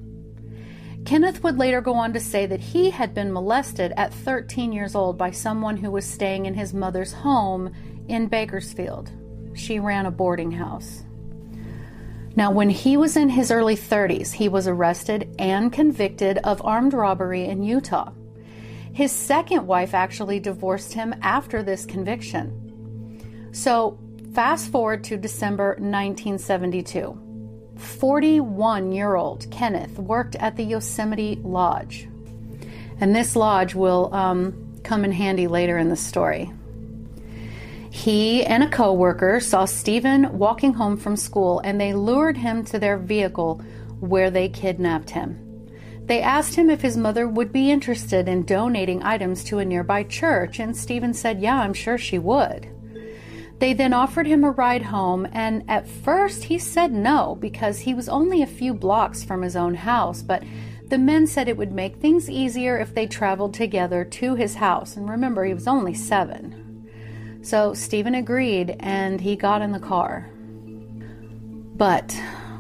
Kenneth 1.05 1.43
would 1.43 1.59
later 1.59 1.81
go 1.81 1.95
on 1.95 2.13
to 2.15 2.21
say 2.21 2.47
that 2.47 2.61
he 2.61 2.91
had 2.91 3.13
been 3.13 3.33
molested 3.33 3.93
at 3.97 4.15
13 4.15 4.73
years 4.73 4.95
old 4.95 5.19
by 5.19 5.31
someone 5.31 5.77
who 5.77 5.91
was 5.91 6.07
staying 6.07 6.47
in 6.47 6.55
his 6.55 6.73
mother's 6.73 7.13
home 7.13 7.75
in 8.09 8.29
Bakersfield. 8.29 9.11
She 9.55 9.79
ran 9.79 10.07
a 10.07 10.11
boarding 10.11 10.53
house. 10.53 11.03
Now, 12.35 12.51
when 12.51 12.71
he 12.71 12.97
was 12.97 13.17
in 13.17 13.29
his 13.29 13.51
early 13.51 13.77
30s, 13.77 14.33
he 14.33 14.49
was 14.49 14.67
arrested 14.67 15.35
and 15.39 15.73
convicted 15.73 16.39
of 16.39 16.65
armed 16.65 16.95
robbery 16.95 17.45
in 17.45 17.63
Utah. 17.63 18.13
His 18.93 19.13
second 19.13 19.67
wife 19.67 19.95
actually 19.95 20.41
divorced 20.41 20.95
him 20.95 21.15
after 21.23 21.63
this 21.63 21.85
conviction. 21.87 23.51
So, 23.53 23.99
Fast 24.33 24.73
forward 24.73 25.05
to 25.05 25.19
December 25.19 25.77
1972. 25.79 27.19
41 27.77 28.93
year 28.93 29.15
old 29.15 29.51
Kenneth 29.51 29.99
worked 29.99 30.37
at 30.37 30.57
the 30.57 30.65
Yosemite 30.65 31.39
Lodge. 31.43 32.09
And 32.99 33.15
this 33.15 33.37
lodge 33.37 33.75
will 33.75 34.09
um, 34.15 34.81
come 34.85 35.05
in 35.05 35.13
handy 35.13 35.49
later 35.49 35.77
in 35.77 35.91
the 35.91 35.97
story. 35.97 36.51
He 37.93 38.43
and 38.43 38.63
a 38.63 38.71
co 38.71 38.95
worker 38.95 39.39
saw 39.39 39.67
Steven 39.67 40.39
walking 40.39 40.73
home 40.73 40.97
from 40.97 41.15
school 41.15 41.61
and 41.63 41.79
they 41.79 41.93
lured 41.93 42.39
him 42.39 42.65
to 42.65 42.79
their 42.79 42.97
vehicle 42.97 43.61
where 44.01 44.31
they 44.31 44.49
kidnapped 44.49 45.11
him. 45.11 45.69
They 46.07 46.23
asked 46.23 46.55
him 46.55 46.71
if 46.71 46.81
his 46.81 46.97
mother 46.97 47.29
would 47.29 47.53
be 47.53 47.71
interested 47.71 48.29
in 48.29 48.47
donating 48.47 49.03
items 49.03 49.45
to 49.45 49.59
a 49.59 49.65
nearby 49.67 50.05
church, 50.05 50.59
and 50.59 50.75
Steven 50.75 51.13
said, 51.13 51.43
Yeah, 51.43 51.59
I'm 51.61 51.75
sure 51.75 51.99
she 51.99 52.19
would. 52.19 52.67
They 53.59 53.75
then 53.75 53.93
offered 53.93 54.27
him 54.27 54.43
a 54.43 54.51
ride 54.51 54.83
home, 54.83 55.29
and 55.31 55.63
at 55.69 55.87
first 55.87 56.45
he 56.45 56.59
said 56.59 56.93
no 56.93 57.37
because 57.41 57.81
he 57.81 57.93
was 57.93 58.09
only 58.09 58.41
a 58.43 58.47
few 58.47 58.73
blocks 58.73 59.23
from 59.23 59.43
his 59.43 59.55
own 59.55 59.75
house, 59.75 60.23
but 60.23 60.43
the 60.87 60.99
men 60.99 61.27
said 61.27 61.47
it 61.47 61.59
would 61.59 61.73
make 61.73 61.97
things 61.97 62.31
easier 62.31 62.79
if 62.79 62.95
they 62.95 63.07
traveled 63.07 63.53
together 63.53 64.03
to 64.03 64.35
his 64.35 64.55
house. 64.55 64.97
And 64.97 65.11
remember, 65.11 65.45
he 65.45 65.53
was 65.53 65.69
only 65.69 65.93
seven. 65.93 66.62
So 67.43 67.75
Steven 67.75 68.15
agreed 68.15 68.77
and 68.81 69.21
he 69.21 69.37
got 69.37 69.63
in 69.63 69.73
the 69.73 69.81
car. 69.81 70.31
But 71.77 72.17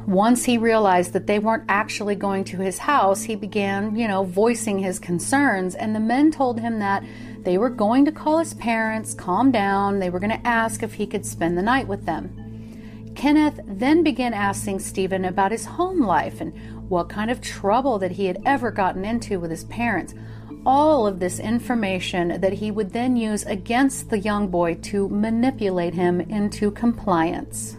once 0.07 0.45
he 0.45 0.59
realized 0.59 1.12
that 1.12 1.29
they 1.29 1.39
weren't 1.39 1.65
actually 1.69 2.17
going 2.17 2.43
to 2.45 2.57
his 2.57 2.79
house, 2.79 3.23
he 3.23 3.37
began, 3.37 3.95
you 3.95 4.09
know, 4.09 4.25
voicing 4.25 4.81
his 4.81 4.99
concerns. 4.99 5.77
And 5.77 5.95
the 5.95 6.01
men 6.01 6.33
told 6.33 6.59
him 6.59 6.81
that 6.81 7.05
they 7.45 7.59
were 7.59 7.71
going 7.71 8.05
to 8.07 8.12
call 8.12 8.39
his 8.39 8.55
parents, 8.55 9.15
calm 9.15 9.53
down, 9.53 10.01
they 10.01 10.11
were 10.11 10.19
going 10.19 10.31
to 10.31 10.47
ask 10.47 10.83
if 10.83 10.95
he 10.95 11.07
could 11.07 11.25
spend 11.25 11.57
the 11.57 11.62
night 11.62 11.87
with 11.87 12.05
them. 12.05 13.12
Kenneth 13.15 13.61
then 13.67 14.03
began 14.03 14.35
asking 14.35 14.81
Steven 14.81 15.25
about 15.25 15.53
his 15.53 15.67
home 15.67 16.01
life 16.01 16.41
and 16.41 16.53
what 16.89 17.09
kind 17.09 17.31
of 17.31 17.41
trouble 17.41 17.99
that 17.99 18.12
he 18.12 18.27
had 18.27 18.43
ever 18.45 18.71
gotten 18.71 19.05
into 19.05 19.39
with 19.39 19.51
his 19.51 19.65
parents. 19.65 20.15
All 20.64 21.09
of 21.09 21.19
this 21.19 21.40
information 21.40 22.40
that 22.40 22.52
he 22.52 22.71
would 22.71 22.92
then 22.92 23.16
use 23.16 23.42
against 23.45 24.11
the 24.11 24.19
young 24.19 24.47
boy 24.47 24.75
to 24.83 25.09
manipulate 25.09 25.95
him 25.95 26.21
into 26.21 26.71
compliance. 26.71 27.76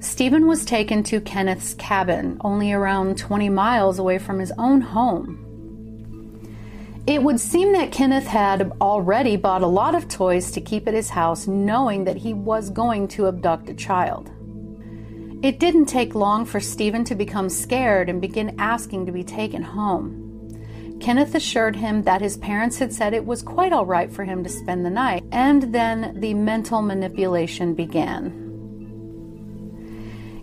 Steven 0.00 0.46
was 0.46 0.64
taken 0.64 1.02
to 1.02 1.20
Kenneth's 1.20 1.74
cabin, 1.74 2.38
only 2.42 2.72
around 2.72 3.18
20 3.18 3.50
miles 3.50 3.98
away 3.98 4.18
from 4.18 4.38
his 4.38 4.52
own 4.56 4.80
home. 4.80 5.44
It 7.06 7.22
would 7.22 7.40
seem 7.40 7.72
that 7.72 7.92
Kenneth 7.92 8.26
had 8.26 8.70
already 8.80 9.36
bought 9.36 9.62
a 9.62 9.66
lot 9.66 9.94
of 9.94 10.08
toys 10.08 10.50
to 10.52 10.60
keep 10.60 10.86
at 10.86 10.94
his 10.94 11.10
house, 11.10 11.46
knowing 11.46 12.04
that 12.04 12.18
he 12.18 12.32
was 12.32 12.70
going 12.70 13.08
to 13.08 13.26
abduct 13.26 13.68
a 13.68 13.74
child. 13.74 14.30
It 15.42 15.58
didn't 15.58 15.86
take 15.86 16.14
long 16.14 16.44
for 16.44 16.60
Steven 16.60 17.04
to 17.04 17.14
become 17.14 17.48
scared 17.48 18.08
and 18.08 18.20
begin 18.20 18.56
asking 18.58 19.06
to 19.06 19.12
be 19.12 19.24
taken 19.24 19.62
home. 19.62 20.27
Kenneth 21.00 21.34
assured 21.34 21.76
him 21.76 22.02
that 22.02 22.20
his 22.20 22.36
parents 22.36 22.78
had 22.78 22.92
said 22.92 23.14
it 23.14 23.24
was 23.24 23.42
quite 23.42 23.72
all 23.72 23.86
right 23.86 24.12
for 24.12 24.24
him 24.24 24.42
to 24.42 24.50
spend 24.50 24.84
the 24.84 24.90
night, 24.90 25.24
and 25.32 25.74
then 25.74 26.18
the 26.20 26.34
mental 26.34 26.82
manipulation 26.82 27.74
began. 27.74 28.44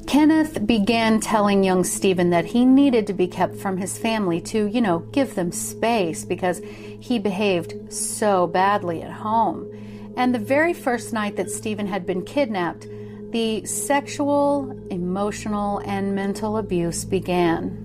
Kenneth 0.08 0.66
began 0.66 1.20
telling 1.20 1.64
young 1.64 1.84
Steven 1.84 2.30
that 2.30 2.46
he 2.46 2.64
needed 2.64 3.08
to 3.08 3.14
be 3.14 3.28
kept 3.28 3.56
from 3.56 3.78
his 3.78 3.98
family 3.98 4.40
to, 4.42 4.68
you 4.68 4.80
know, 4.80 5.00
give 5.12 5.36
them 5.36 5.52
space 5.52 6.24
because 6.24 6.62
he 7.00 7.20
behaved 7.20 7.92
so 7.92 8.48
badly 8.48 9.02
at 9.02 9.12
home. 9.12 9.70
And 10.16 10.34
the 10.34 10.40
very 10.40 10.74
first 10.74 11.12
night 11.12 11.36
that 11.36 11.50
Steven 11.50 11.88
had 11.88 12.06
been 12.06 12.24
kidnapped, 12.24 12.88
the 13.32 13.66
sexual, 13.66 14.72
emotional, 14.90 15.80
and 15.80 16.16
mental 16.16 16.58
abuse 16.58 17.04
began. 17.04 17.85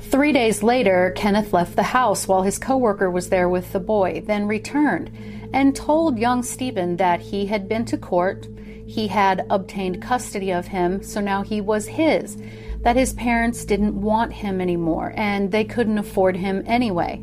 Three 0.00 0.32
days 0.32 0.62
later, 0.62 1.12
Kenneth 1.16 1.52
left 1.52 1.76
the 1.76 1.82
house 1.82 2.26
while 2.26 2.42
his 2.42 2.58
coworker 2.58 3.10
was 3.10 3.28
there 3.28 3.48
with 3.48 3.72
the 3.72 3.80
boy, 3.80 4.22
then 4.24 4.46
returned 4.46 5.10
and 5.52 5.74
told 5.74 6.18
young 6.18 6.42
Steven 6.42 6.96
that 6.96 7.20
he 7.20 7.46
had 7.46 7.68
been 7.68 7.84
to 7.86 7.96
court 7.96 8.46
he 8.88 9.06
had 9.06 9.44
obtained 9.50 10.00
custody 10.00 10.50
of 10.50 10.68
him, 10.68 11.02
so 11.02 11.20
now 11.20 11.42
he 11.42 11.60
was 11.60 11.86
his, 11.86 12.38
that 12.80 12.96
his 12.96 13.12
parents 13.12 13.66
didn't 13.66 14.00
want 14.00 14.32
him 14.32 14.62
anymore 14.62 15.12
and 15.14 15.52
they 15.52 15.62
couldn't 15.62 15.98
afford 15.98 16.34
him 16.34 16.62
anyway. 16.64 17.22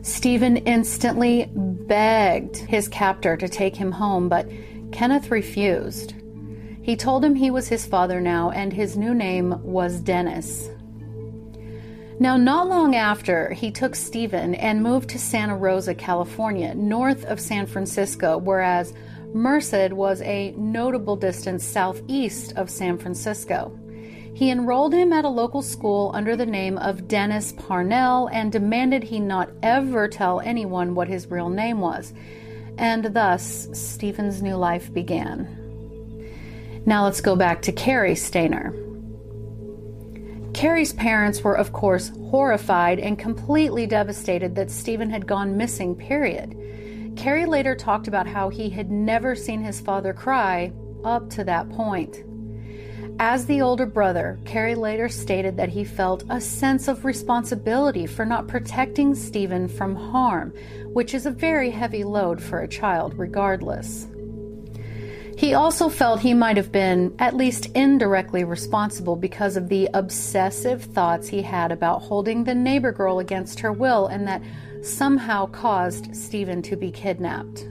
Steven 0.00 0.56
instantly 0.56 1.50
begged 1.54 2.56
his 2.56 2.88
captor 2.88 3.36
to 3.36 3.48
take 3.50 3.76
him 3.76 3.92
home, 3.92 4.30
but 4.30 4.48
Kenneth 4.92 5.30
refused. 5.30 6.14
He 6.80 6.96
told 6.96 7.22
him 7.22 7.34
he 7.34 7.50
was 7.50 7.68
his 7.68 7.84
father 7.84 8.18
now 8.18 8.50
and 8.50 8.72
his 8.72 8.96
new 8.96 9.14
name 9.14 9.62
was 9.62 10.00
Dennis. 10.00 10.70
Now, 12.18 12.36
not 12.36 12.68
long 12.68 12.94
after, 12.94 13.52
he 13.52 13.70
took 13.70 13.94
Steven 13.94 14.54
and 14.54 14.82
moved 14.82 15.08
to 15.10 15.18
Santa 15.18 15.56
Rosa, 15.56 15.94
California, 15.94 16.74
north 16.74 17.24
of 17.24 17.40
San 17.40 17.66
Francisco, 17.66 18.38
whereas 18.38 18.92
Merced 19.32 19.92
was 19.92 20.20
a 20.22 20.52
notable 20.52 21.16
distance 21.16 21.64
southeast 21.64 22.52
of 22.56 22.68
San 22.68 22.98
Francisco. 22.98 23.78
He 24.34 24.50
enrolled 24.50 24.92
him 24.92 25.12
at 25.12 25.24
a 25.24 25.28
local 25.28 25.62
school 25.62 26.10
under 26.14 26.36
the 26.36 26.46
name 26.46 26.78
of 26.78 27.08
Dennis 27.08 27.52
Parnell 27.52 28.28
and 28.32 28.52
demanded 28.52 29.02
he 29.02 29.20
not 29.20 29.50
ever 29.62 30.08
tell 30.08 30.40
anyone 30.40 30.94
what 30.94 31.08
his 31.08 31.30
real 31.30 31.48
name 31.48 31.80
was. 31.80 32.12
And 32.78 33.04
thus, 33.04 33.68
Steven's 33.72 34.42
new 34.42 34.56
life 34.56 34.92
began. 34.92 35.48
Now 36.86 37.04
let's 37.04 37.20
go 37.20 37.36
back 37.36 37.62
to 37.62 37.72
Cary 37.72 38.14
Stayner. 38.14 38.91
Cary's 40.54 40.92
parents 40.92 41.42
were, 41.42 41.56
of 41.56 41.72
course, 41.72 42.12
horrified 42.30 42.98
and 42.98 43.18
completely 43.18 43.86
devastated 43.86 44.54
that 44.54 44.70
Steven 44.70 45.10
had 45.10 45.26
gone 45.26 45.56
missing, 45.56 45.94
period. 45.94 46.56
Cary 47.16 47.46
later 47.46 47.74
talked 47.74 48.06
about 48.06 48.26
how 48.26 48.48
he 48.48 48.70
had 48.70 48.90
never 48.90 49.34
seen 49.34 49.62
his 49.62 49.80
father 49.80 50.12
cry 50.12 50.72
up 51.04 51.30
to 51.30 51.44
that 51.44 51.70
point. 51.70 52.24
As 53.18 53.46
the 53.46 53.60
older 53.62 53.86
brother, 53.86 54.38
Cary 54.44 54.74
later 54.74 55.08
stated 55.08 55.56
that 55.56 55.68
he 55.68 55.84
felt 55.84 56.24
a 56.30 56.40
sense 56.40 56.88
of 56.88 57.04
responsibility 57.04 58.06
for 58.06 58.24
not 58.24 58.48
protecting 58.48 59.14
Steven 59.14 59.68
from 59.68 59.94
harm, 59.94 60.52
which 60.86 61.14
is 61.14 61.26
a 61.26 61.30
very 61.30 61.70
heavy 61.70 62.04
load 62.04 62.42
for 62.42 62.60
a 62.60 62.68
child, 62.68 63.18
regardless. 63.18 64.06
He 65.36 65.54
also 65.54 65.88
felt 65.88 66.20
he 66.20 66.34
might 66.34 66.56
have 66.56 66.70
been 66.70 67.14
at 67.18 67.36
least 67.36 67.66
indirectly 67.74 68.44
responsible 68.44 69.16
because 69.16 69.56
of 69.56 69.68
the 69.68 69.88
obsessive 69.94 70.82
thoughts 70.82 71.28
he 71.28 71.42
had 71.42 71.72
about 71.72 72.02
holding 72.02 72.44
the 72.44 72.54
neighbor 72.54 72.92
girl 72.92 73.18
against 73.18 73.60
her 73.60 73.72
will 73.72 74.06
and 74.06 74.26
that 74.28 74.42
somehow 74.82 75.46
caused 75.46 76.14
Steven 76.14 76.62
to 76.62 76.76
be 76.76 76.90
kidnapped. 76.90 77.66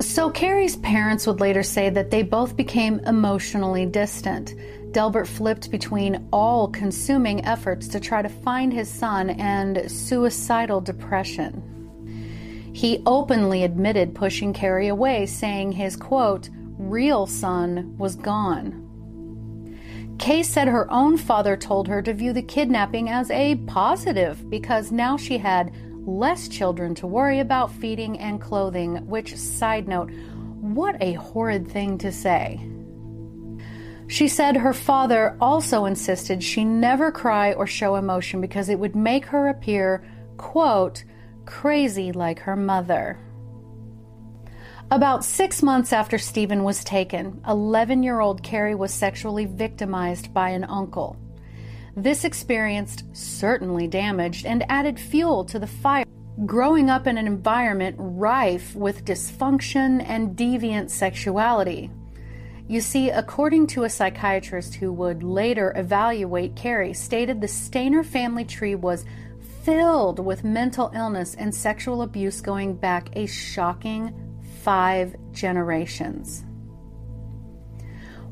So 0.00 0.30
Cary's 0.30 0.76
parents 0.76 1.26
would 1.26 1.40
later 1.40 1.62
say 1.62 1.88
that 1.90 2.10
they 2.10 2.22
both 2.22 2.56
became 2.56 3.00
emotionally 3.00 3.86
distant. 3.86 4.54
Delbert 4.92 5.26
flipped 5.28 5.70
between 5.70 6.28
all 6.32 6.68
consuming 6.68 7.44
efforts 7.44 7.88
to 7.88 8.00
try 8.00 8.22
to 8.22 8.28
find 8.28 8.72
his 8.72 8.88
son 8.90 9.30
and 9.30 9.90
suicidal 9.90 10.80
depression. 10.80 11.75
He 12.76 13.02
openly 13.06 13.64
admitted 13.64 14.14
pushing 14.14 14.52
Cary 14.52 14.88
away, 14.88 15.24
saying 15.24 15.72
his 15.72 15.96
quote, 15.96 16.50
real 16.76 17.26
son 17.26 17.96
was 17.96 18.16
gone. 18.16 18.82
Kay 20.18 20.42
said 20.42 20.68
her 20.68 20.86
own 20.92 21.16
father 21.16 21.56
told 21.56 21.88
her 21.88 22.02
to 22.02 22.12
view 22.12 22.34
the 22.34 22.42
kidnapping 22.42 23.08
as 23.08 23.30
a 23.30 23.54
positive 23.66 24.50
because 24.50 24.92
now 24.92 25.16
she 25.16 25.38
had 25.38 25.72
less 26.06 26.48
children 26.48 26.94
to 26.96 27.06
worry 27.06 27.40
about 27.40 27.72
feeding 27.72 28.18
and 28.18 28.42
clothing, 28.42 28.96
which, 29.06 29.34
side 29.34 29.88
note, 29.88 30.10
what 30.60 30.98
a 31.00 31.14
horrid 31.14 31.66
thing 31.66 31.96
to 31.96 32.12
say. 32.12 32.60
She 34.06 34.28
said 34.28 34.54
her 34.54 34.74
father 34.74 35.34
also 35.40 35.86
insisted 35.86 36.42
she 36.42 36.62
never 36.62 37.10
cry 37.10 37.54
or 37.54 37.66
show 37.66 37.96
emotion 37.96 38.42
because 38.42 38.68
it 38.68 38.78
would 38.78 38.94
make 38.94 39.24
her 39.24 39.48
appear, 39.48 40.04
quote, 40.36 41.04
crazy 41.46 42.12
like 42.12 42.40
her 42.40 42.56
mother. 42.56 43.18
About 44.90 45.24
six 45.24 45.62
months 45.62 45.92
after 45.92 46.16
Steven 46.16 46.62
was 46.62 46.84
taken, 46.84 47.42
11 47.48 48.02
year 48.02 48.20
old 48.20 48.42
Cary 48.42 48.74
was 48.74 48.92
sexually 48.92 49.44
victimized 49.44 50.32
by 50.34 50.50
an 50.50 50.64
uncle. 50.64 51.16
This 51.96 52.24
experience 52.24 53.02
certainly 53.12 53.88
damaged 53.88 54.44
and 54.44 54.70
added 54.70 55.00
fuel 55.00 55.44
to 55.46 55.58
the 55.58 55.66
fire. 55.66 56.04
Growing 56.44 56.90
up 56.90 57.06
in 57.06 57.16
an 57.16 57.26
environment 57.26 57.96
rife 57.98 58.76
with 58.76 59.06
dysfunction 59.06 60.04
and 60.06 60.36
deviant 60.36 60.90
sexuality. 60.90 61.90
You 62.68 62.80
see, 62.80 63.10
according 63.10 63.68
to 63.68 63.84
a 63.84 63.90
psychiatrist 63.90 64.74
who 64.74 64.92
would 64.92 65.22
later 65.22 65.72
evaluate 65.74 66.54
Cary, 66.54 66.92
stated 66.92 67.40
the 67.40 67.46
Stayner 67.46 68.04
family 68.04 68.44
tree 68.44 68.74
was 68.74 69.04
filled 69.66 70.24
with 70.24 70.44
mental 70.44 70.92
illness 70.94 71.34
and 71.34 71.52
sexual 71.52 72.02
abuse 72.02 72.40
going 72.40 72.76
back 72.76 73.08
a 73.16 73.26
shocking 73.26 74.14
five 74.62 75.16
generations. 75.32 76.44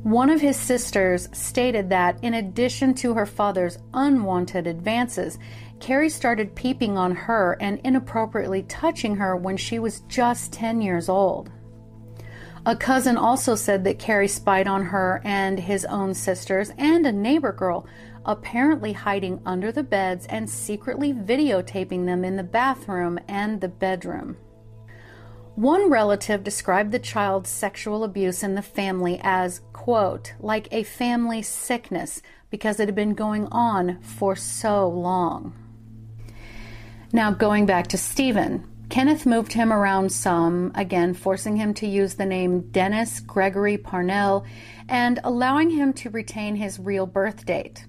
One 0.05 0.31
of 0.31 0.41
his 0.41 0.57
sisters 0.57 1.29
stated 1.33 1.91
that, 1.91 2.23
in 2.23 2.35
addition 2.35 2.95
to 2.95 3.15
her 3.15 3.27
father's 3.27 3.79
unwanted 3.95 4.69
advances, 4.69 5.41
Cary 5.81 6.09
started 6.09 6.55
peeping 6.55 6.97
on 6.97 7.17
her 7.17 7.57
and 7.61 7.81
inappropriately 7.83 8.63
touching 8.63 9.17
her 9.17 9.35
when 9.35 9.57
she 9.57 9.81
was 9.81 10.03
just 10.03 10.53
10 10.53 10.83
years 10.83 11.09
old. 11.09 11.51
A 12.65 12.77
cousin 12.77 13.17
also 13.17 13.57
said 13.57 13.83
that 13.85 13.99
Cary 13.99 14.29
spied 14.29 14.69
on 14.69 14.85
her 14.85 15.21
and 15.25 15.59
his 15.59 15.85
own 15.85 16.15
sisters 16.15 16.71
and 16.79 17.05
a 17.05 17.13
neighbor 17.13 17.53
girl 17.53 17.87
apparently 18.27 18.93
hiding 18.93 19.41
under 19.45 19.71
the 19.71 19.83
beds 19.83 20.27
and 20.27 20.49
secretly 20.49 21.13
videotaping 21.13 22.07
them 22.07 22.25
in 22.25 22.37
the 22.37 22.43
bathroom 22.43 23.19
and 23.29 23.61
the 23.61 23.69
bedroom. 23.69 24.37
One 25.57 25.89
relative 25.89 26.43
described 26.43 26.91
the 26.91 26.99
child's 26.99 27.49
sexual 27.49 28.03
abuse 28.03 28.43
in 28.43 28.57
the 28.57 28.63
family 28.63 29.21
as, 29.23 29.61
quote, 29.73 30.35
like 30.41 30.67
a 30.73 30.83
family 30.83 31.43
sickness 31.43 32.23
because 32.51 32.81
it 32.81 32.89
had 32.89 32.95
been 32.97 33.15
going 33.15 33.47
on 33.53 34.01
for 34.03 34.35
so 34.35 34.89
long. 34.89 35.55
Now, 37.13 37.31
going 37.31 37.67
back 37.67 37.87
to 37.89 37.99
Steven, 37.99 38.69
Kenneth 38.89 39.27
moved 39.27 39.53
him 39.53 39.73
around 39.73 40.11
some, 40.11 40.73
again, 40.75 41.15
forcing 41.15 41.57
him 41.57 41.73
to 41.75 41.87
use 41.87 42.15
the 42.15 42.27
name 42.27 42.71
Dennis 42.71 43.21
Gregory 43.21 43.79
Parnell 43.79 44.45
and 44.89 45.21
allowing 45.23 45.71
him 45.71 45.93
to 45.95 46.11
retain 46.11 46.57
his 46.57 46.81
real 46.81 47.07
birth 47.07 47.47
date. 47.47 47.87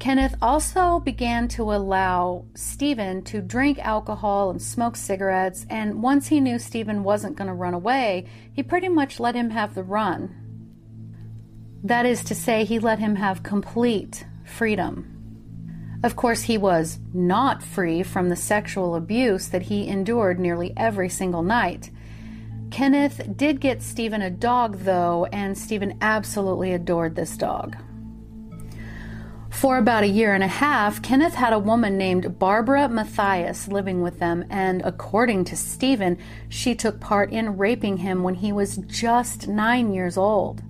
Kenneth 0.00 0.34
also 0.40 0.98
began 0.98 1.46
to 1.48 1.74
allow 1.74 2.46
Steven 2.54 3.22
to 3.24 3.42
drink 3.42 3.78
alcohol 3.80 4.48
and 4.48 4.60
smoke 4.60 4.96
cigarettes, 4.96 5.66
and 5.68 6.02
once 6.02 6.28
he 6.28 6.40
knew 6.40 6.58
Steven 6.58 7.04
wasn't 7.04 7.36
going 7.36 7.48
to 7.48 7.54
run 7.54 7.74
away, 7.74 8.24
he 8.50 8.62
pretty 8.62 8.88
much 8.88 9.20
let 9.20 9.34
him 9.34 9.50
have 9.50 9.74
the 9.74 9.82
run. 9.82 10.34
That 11.84 12.06
is 12.06 12.24
to 12.24 12.34
say, 12.34 12.64
he 12.64 12.78
let 12.78 12.98
him 12.98 13.16
have 13.16 13.42
complete 13.42 14.24
freedom. 14.42 15.98
Of 16.02 16.16
course, 16.16 16.42
he 16.42 16.56
was 16.56 16.98
not 17.12 17.62
free 17.62 18.02
from 18.02 18.30
the 18.30 18.36
sexual 18.36 18.94
abuse 18.94 19.48
that 19.48 19.62
he 19.62 19.86
endured 19.86 20.40
nearly 20.40 20.72
every 20.78 21.10
single 21.10 21.42
night. 21.42 21.90
Kenneth 22.70 23.36
did 23.36 23.60
get 23.60 23.82
Steven 23.82 24.22
a 24.22 24.30
dog, 24.30 24.78
though, 24.78 25.26
and 25.30 25.58
Steven 25.58 25.98
absolutely 26.00 26.72
adored 26.72 27.16
this 27.16 27.36
dog. 27.36 27.76
For 29.50 29.76
about 29.76 30.04
a 30.04 30.08
year 30.08 30.32
and 30.32 30.44
a 30.44 30.48
half, 30.48 31.02
Kenneth 31.02 31.34
had 31.34 31.52
a 31.52 31.58
woman 31.58 31.98
named 31.98 32.38
Barbara 32.38 32.88
Matthias 32.88 33.68
living 33.68 34.00
with 34.00 34.18
them, 34.18 34.44
and 34.48 34.80
according 34.84 35.44
to 35.46 35.56
Steven, 35.56 36.18
she 36.48 36.74
took 36.74 37.00
part 37.00 37.30
in 37.32 37.58
raping 37.58 37.98
him 37.98 38.22
when 38.22 38.36
he 38.36 38.52
was 38.52 38.78
just 38.86 39.48
nine 39.48 39.92
years 39.92 40.16
old. 40.16 40.62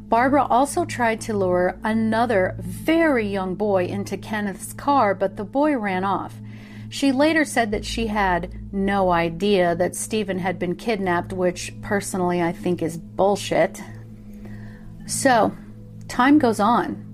Barbara 0.00 0.44
also 0.44 0.84
tried 0.84 1.20
to 1.22 1.36
lure 1.36 1.78
another 1.84 2.56
very 2.58 3.28
young 3.28 3.54
boy 3.54 3.86
into 3.86 4.16
Kenneth's 4.16 4.72
car, 4.72 5.14
but 5.14 5.36
the 5.36 5.44
boy 5.44 5.76
ran 5.78 6.04
off. 6.04 6.34
She 6.88 7.12
later 7.12 7.44
said 7.44 7.70
that 7.70 7.84
she 7.84 8.08
had 8.08 8.52
no 8.72 9.12
idea 9.12 9.76
that 9.76 9.94
Steven 9.94 10.40
had 10.40 10.58
been 10.58 10.74
kidnapped, 10.74 11.32
which 11.32 11.72
personally 11.80 12.42
I 12.42 12.50
think 12.50 12.82
is 12.82 12.98
bullshit. 12.98 13.80
So, 15.06 15.56
time 16.08 16.40
goes 16.40 16.58
on. 16.58 17.09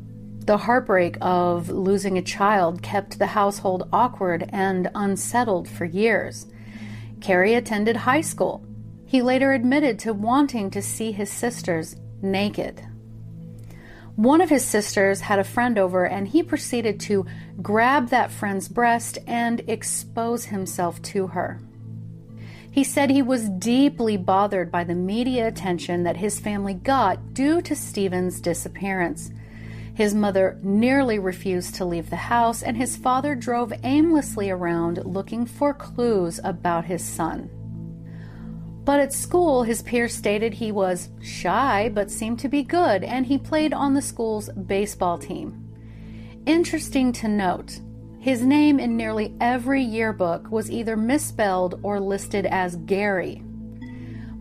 The 0.47 0.59
heartbreak 0.59 1.19
of 1.21 1.69
losing 1.71 2.17
a 2.17 2.23
child 2.23 2.81
kept 2.81 3.19
the 3.19 3.27
household 3.27 3.89
awkward 3.93 4.49
and 4.53 4.89
unsettled 4.95 5.69
for 5.69 5.85
years. 5.85 6.47
Cary 7.21 7.55
attended 7.55 7.97
high 7.97 8.21
school. 8.21 8.65
He 9.07 9.23
later 9.23 9.53
admitted 9.53 9.99
to 10.01 10.13
wanting 10.13 10.71
to 10.71 10.81
see 10.81 11.11
his 11.11 11.31
sisters 11.31 11.97
naked. 12.23 12.81
One 14.15 14.41
of 14.41 14.49
his 14.49 14.65
sisters 14.65 15.21
had 15.21 15.41
a 15.41 15.45
friend 15.45 15.79
over, 15.79 16.07
and 16.07 16.29
he 16.29 16.45
proceeded 16.45 17.01
to 17.01 17.27
grab 17.61 18.09
that 18.11 18.31
friend's 18.31 18.69
breast 18.69 19.19
and 19.27 19.63
expose 19.69 20.47
himself 20.47 21.03
to 21.03 21.27
her. 21.27 21.61
He 22.71 22.85
said 22.85 23.11
he 23.11 23.21
was 23.21 23.49
deeply 23.49 24.17
bothered 24.17 24.71
by 24.71 24.85
the 24.85 24.95
media 24.95 25.49
attention 25.49 26.05
that 26.05 26.19
his 26.19 26.39
family 26.39 26.75
got 26.75 27.35
due 27.35 27.61
to 27.63 27.75
Steven's 27.75 28.41
disappearance. 28.41 29.31
His 29.97 30.15
mother 30.15 30.59
nearly 30.63 31.19
refused 31.19 31.75
to 31.77 31.87
leave 31.87 32.11
the 32.11 32.17
house, 32.17 32.63
and 32.63 32.77
his 32.77 32.99
father 32.99 33.35
drove 33.35 33.73
aimlessly 33.83 34.51
around 34.51 35.03
looking 35.07 35.47
for 35.47 35.73
clues 35.73 36.39
about 36.45 36.85
his 36.85 37.03
son. 37.03 37.49
But 38.85 39.01
at 39.01 39.15
school, 39.15 39.63
his 39.63 39.81
peers 39.81 40.15
stated 40.15 40.53
he 40.53 40.71
was 40.71 41.09
shy 41.23 41.89
but 41.89 42.11
seemed 42.11 42.39
to 42.41 42.49
be 42.49 42.63
good, 42.63 43.05
and 43.05 43.25
he 43.25 43.39
played 43.39 43.73
on 43.73 43.95
the 43.95 44.03
school's 44.03 44.51
baseball 44.51 45.17
team. 45.17 45.65
Interesting 46.45 47.11
to 47.13 47.27
note, 47.27 47.81
his 48.21 48.43
name 48.43 48.79
in 48.79 48.99
nearly 48.99 49.35
every 49.41 49.83
yearbook 49.83 50.51
was 50.51 50.71
either 50.71 50.95
misspelled 50.95 51.81
or 51.83 52.01
listed 52.01 52.45
as 52.45 52.77
Gary. 52.77 53.43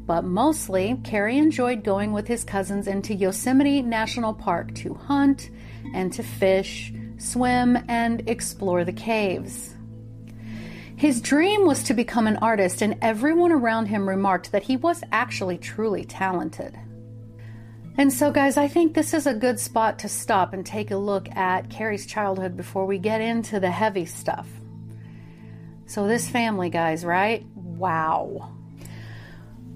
But 0.06 0.24
mostly, 0.24 1.00
Cary 1.04 1.38
enjoyed 1.38 1.84
going 1.84 2.14
with 2.14 2.28
his 2.28 2.44
cousins 2.44 2.88
into 2.88 3.16
Yosemite 3.16 3.82
National 3.82 4.34
Park 4.34 4.76
to 4.76 4.94
hunt 4.94 5.50
and 5.94 6.14
to 6.14 6.22
fish, 6.22 6.94
swim, 7.18 7.78
and 7.88 8.28
explore 8.30 8.84
the 8.84 8.94
caves. 8.94 9.76
His 10.96 11.22
dream 11.22 11.66
was 11.66 11.84
to 11.84 11.94
become 11.94 12.28
an 12.28 12.38
artist, 12.38 12.82
and 12.82 12.98
everyone 13.02 13.52
around 13.52 13.88
him 13.88 14.08
remarked 14.08 14.52
that 14.52 14.64
he 14.64 14.78
was 14.78 15.04
actually 15.12 15.58
truly 15.58 16.06
talented. 16.06 16.78
And 17.98 18.12
so, 18.12 18.32
guys, 18.32 18.58
I 18.58 18.68
think 18.68 18.94
this 18.94 19.14
is 19.14 19.26
a 19.26 19.34
good 19.34 19.60
spot 19.60 20.00
to 20.00 20.10
stop 20.10 20.54
and 20.54 20.66
take 20.66 20.92
a 20.92 20.98
look 20.98 21.30
at 21.32 21.70
Cary's 21.70 22.06
childhood 22.06 22.56
before 22.56 22.86
we 22.86 22.98
get 22.98 23.22
into 23.22 23.60
the 23.60 23.72
heavy 23.72 24.06
stuff. 24.06 24.48
So, 25.86 26.08
this 26.08 26.30
family, 26.30 26.70
guys, 26.70 27.04
right? 27.06 27.46
Wow. 27.56 28.55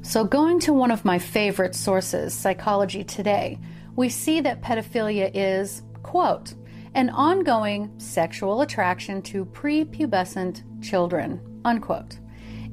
So, 0.02 0.24
going 0.24 0.60
to 0.62 0.74
one 0.74 0.92
of 0.92 1.04
my 1.04 1.20
favorite 1.20 1.76
sources, 1.76 2.34
Psychology 2.34 3.04
Today, 3.04 3.60
we 3.98 4.08
see 4.08 4.40
that 4.40 4.62
pedophilia 4.62 5.30
is, 5.34 5.84
quote, 6.04 6.54
an 6.94 7.10
ongoing 7.10 7.92
sexual 7.98 8.62
attraction 8.62 9.22
to 9.24 9.46
prepubescent 9.46 10.64
children, 10.82 11.62
unquote. 11.66 12.18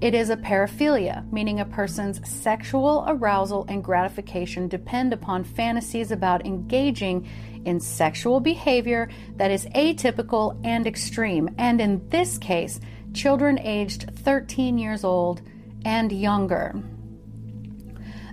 It 0.01 0.15
is 0.15 0.31
a 0.31 0.37
paraphilia, 0.37 1.31
meaning 1.33 1.59
a 1.59 1.65
person's 1.65 2.27
sexual 2.29 3.05
arousal 3.09 3.67
and 3.69 3.83
gratification 3.83 4.69
depend 4.69 5.13
upon 5.13 5.43
fantasies 5.43 6.13
about 6.13 6.47
engaging 6.47 7.29
in 7.65 7.81
sexual 7.81 8.39
behavior 8.39 9.09
that 9.35 9.51
is 9.51 9.67
atypical 9.75 10.59
and 10.65 10.87
extreme, 10.87 11.51
and 11.59 11.81
in 11.81 12.09
this 12.09 12.39
case, 12.39 12.79
children 13.13 13.59
aged 13.59 14.13
13 14.19 14.79
years 14.79 15.03
old 15.03 15.43
and 15.85 16.13
younger. 16.13 16.73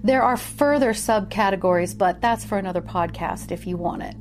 There 0.06 0.22
are 0.22 0.36
further 0.36 0.92
subcategories, 0.92 1.98
but 1.98 2.20
that's 2.20 2.44
for 2.44 2.58
another 2.58 2.82
podcast 2.82 3.54
if 3.54 3.66
you 3.66 3.78
want 3.78 4.04
it. 4.04 4.16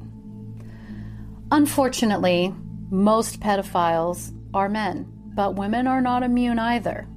Unfortunately, 1.50 2.54
most 2.88 3.40
pedophiles 3.40 4.32
are 4.54 4.68
men, 4.68 5.12
but 5.34 5.56
women 5.56 5.88
are 5.88 6.00
not 6.00 6.22
immune 6.22 6.60
either. 6.60 7.08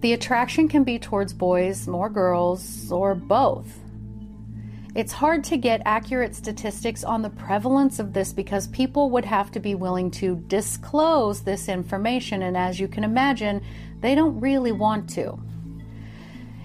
The 0.00 0.12
attraction 0.12 0.66
can 0.66 0.82
be 0.82 0.98
towards 0.98 1.32
boys 1.32 1.86
or 1.86 2.10
girls 2.10 2.90
or 2.90 3.14
both. 3.14 3.78
It's 4.96 5.12
hard 5.12 5.44
to 5.44 5.56
get 5.56 5.82
accurate 5.84 6.34
statistics 6.34 7.04
on 7.04 7.22
the 7.22 7.30
prevalence 7.30 8.00
of 8.00 8.12
this 8.12 8.32
because 8.32 8.66
people 8.68 9.10
would 9.10 9.24
have 9.24 9.52
to 9.52 9.60
be 9.60 9.76
willing 9.76 10.10
to 10.12 10.42
disclose 10.48 11.42
this 11.42 11.68
information, 11.68 12.42
and 12.42 12.56
as 12.56 12.80
you 12.80 12.88
can 12.88 13.04
imagine, 13.04 13.62
they 14.00 14.16
don't 14.16 14.40
really 14.40 14.72
want 14.72 15.08
to. 15.10 15.40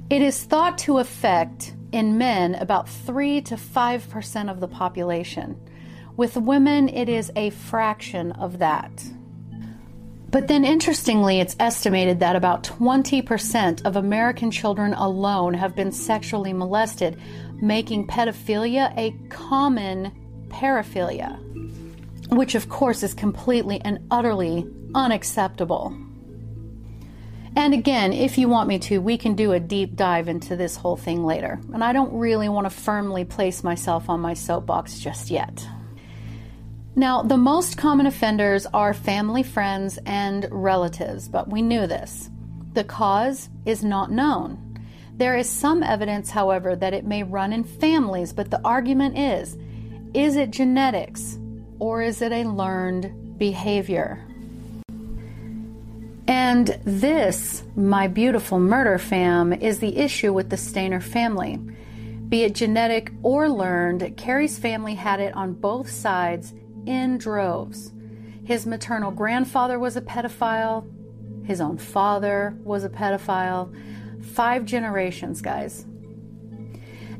It 0.07 0.21
is 0.21 0.43
thought 0.43 0.77
to 0.79 0.99
affect 0.99 1.73
in 1.91 2.19
men 2.19 2.53
about 2.55 2.87
3 2.87 3.41
to 3.41 3.55
5% 3.55 4.51
of 4.51 4.59
the 4.59 4.67
population. 4.67 5.59
With 6.15 6.37
women, 6.37 6.89
it 6.89 7.09
is 7.09 7.31
a 7.35 7.49
fraction 7.49 8.31
of 8.33 8.59
that. 8.59 9.03
But 10.29 10.47
then, 10.47 10.63
interestingly, 10.63 11.39
it's 11.39 11.55
estimated 11.59 12.19
that 12.19 12.35
about 12.35 12.63
20% 12.63 13.83
of 13.83 13.95
American 13.95 14.51
children 14.51 14.93
alone 14.93 15.55
have 15.55 15.75
been 15.75 15.91
sexually 15.91 16.53
molested, 16.53 17.19
making 17.55 18.05
pedophilia 18.05 18.95
a 18.97 19.15
common 19.29 20.11
paraphilia, 20.49 21.39
which, 22.35 22.53
of 22.53 22.69
course, 22.69 23.01
is 23.01 23.15
completely 23.15 23.81
and 23.81 24.05
utterly 24.11 24.67
unacceptable. 24.93 25.97
And 27.55 27.73
again, 27.73 28.11
if 28.11 28.37
you 28.37 28.49
want 28.49 28.67
me 28.67 28.79
to, 28.79 28.99
we 28.99 29.17
can 29.17 29.35
do 29.35 29.53
a 29.53 29.59
deep 29.59 29.95
dive 29.95 30.27
into 30.27 30.55
this 30.55 30.75
whole 30.75 30.97
thing 30.97 31.23
later. 31.23 31.59
And 31.73 31.83
I 31.83 31.93
don't 31.93 32.13
really 32.13 32.49
want 32.49 32.65
to 32.65 32.69
firmly 32.69 33.23
place 33.23 33.63
myself 33.63 34.09
on 34.09 34.19
my 34.19 34.33
soapbox 34.33 34.99
just 34.99 35.31
yet. 35.31 35.65
Now, 36.97 37.21
the 37.23 37.37
most 37.37 37.77
common 37.77 38.07
offenders 38.07 38.65
are 38.67 38.93
family, 38.93 39.43
friends, 39.43 39.99
and 40.05 40.47
relatives, 40.51 41.27
but 41.27 41.49
we 41.49 41.61
knew 41.61 41.87
this. 41.87 42.29
The 42.73 42.83
cause 42.83 43.49
is 43.65 43.83
not 43.83 44.11
known. 44.11 44.61
There 45.17 45.37
is 45.37 45.49
some 45.49 45.81
evidence, 45.81 46.29
however, 46.29 46.75
that 46.75 46.93
it 46.93 47.05
may 47.05 47.23
run 47.23 47.53
in 47.53 47.63
families, 47.63 48.33
but 48.33 48.51
the 48.51 48.61
argument 48.65 49.17
is 49.17 49.57
is 50.13 50.37
it 50.37 50.51
genetics 50.51 51.37
or 51.79 52.01
is 52.01 52.21
it 52.21 52.31
a 52.31 52.45
learned 52.45 53.37
behavior? 53.37 54.25
And 56.27 56.67
this, 56.83 57.63
my 57.75 58.07
beautiful 58.07 58.59
murder 58.59 58.97
fam, 58.97 59.53
is 59.53 59.79
the 59.79 59.97
issue 59.97 60.33
with 60.33 60.49
the 60.49 60.55
Stayner 60.55 61.01
family. 61.01 61.57
Be 62.27 62.43
it 62.43 62.55
genetic 62.55 63.11
or 63.21 63.47
learned, 63.49 64.17
Cary's 64.17 64.57
family 64.57 64.95
had 64.95 65.19
it 65.19 65.35
on 65.35 65.53
both 65.53 65.89
sides 65.89 66.53
in 66.87 67.19
droves. 67.19 67.91
His 68.43 68.65
maternal 68.65 69.11
grandfather 69.11 69.77
was 69.77 69.95
a 69.95 70.01
pedophile, 70.01 70.87
his 71.45 71.61
own 71.61 71.77
father 71.77 72.57
was 72.63 72.83
a 72.83 72.89
pedophile. 72.89 73.73
Five 74.23 74.65
generations, 74.65 75.41
guys. 75.41 75.85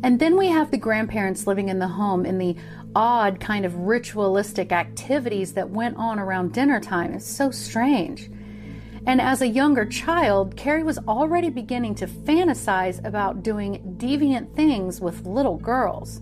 And 0.02 0.20
then 0.20 0.36
we 0.38 0.48
have 0.48 0.72
the 0.72 0.78
grandparents 0.78 1.46
living 1.46 1.70
in 1.70 1.80
the 1.80 1.88
home 1.88 2.26
in 2.26 2.40
the 2.40 2.56
odd 2.96 3.40
kind 3.40 3.66
of 3.66 3.76
ritualistic 3.76 4.72
activities 4.72 5.54
that 5.54 5.70
went 5.70 5.98
on 5.98 6.18
around 6.20 6.54
dinner 6.54 6.80
time. 6.80 7.14
It's 7.14 7.30
so 7.30 7.52
strange. 7.52 8.30
And 9.08 9.22
as 9.22 9.42
a 9.42 9.48
younger 9.48 9.86
child, 9.86 10.56
Cary 10.56 10.84
was 10.84 10.98
already 11.08 11.50
beginning 11.50 11.94
to 11.96 12.08
fantasize 12.08 13.04
about 13.06 13.44
doing 13.44 13.96
deviant 13.98 14.56
things 14.56 15.00
with 15.00 15.28
little 15.28 15.58
girls. 15.58 16.22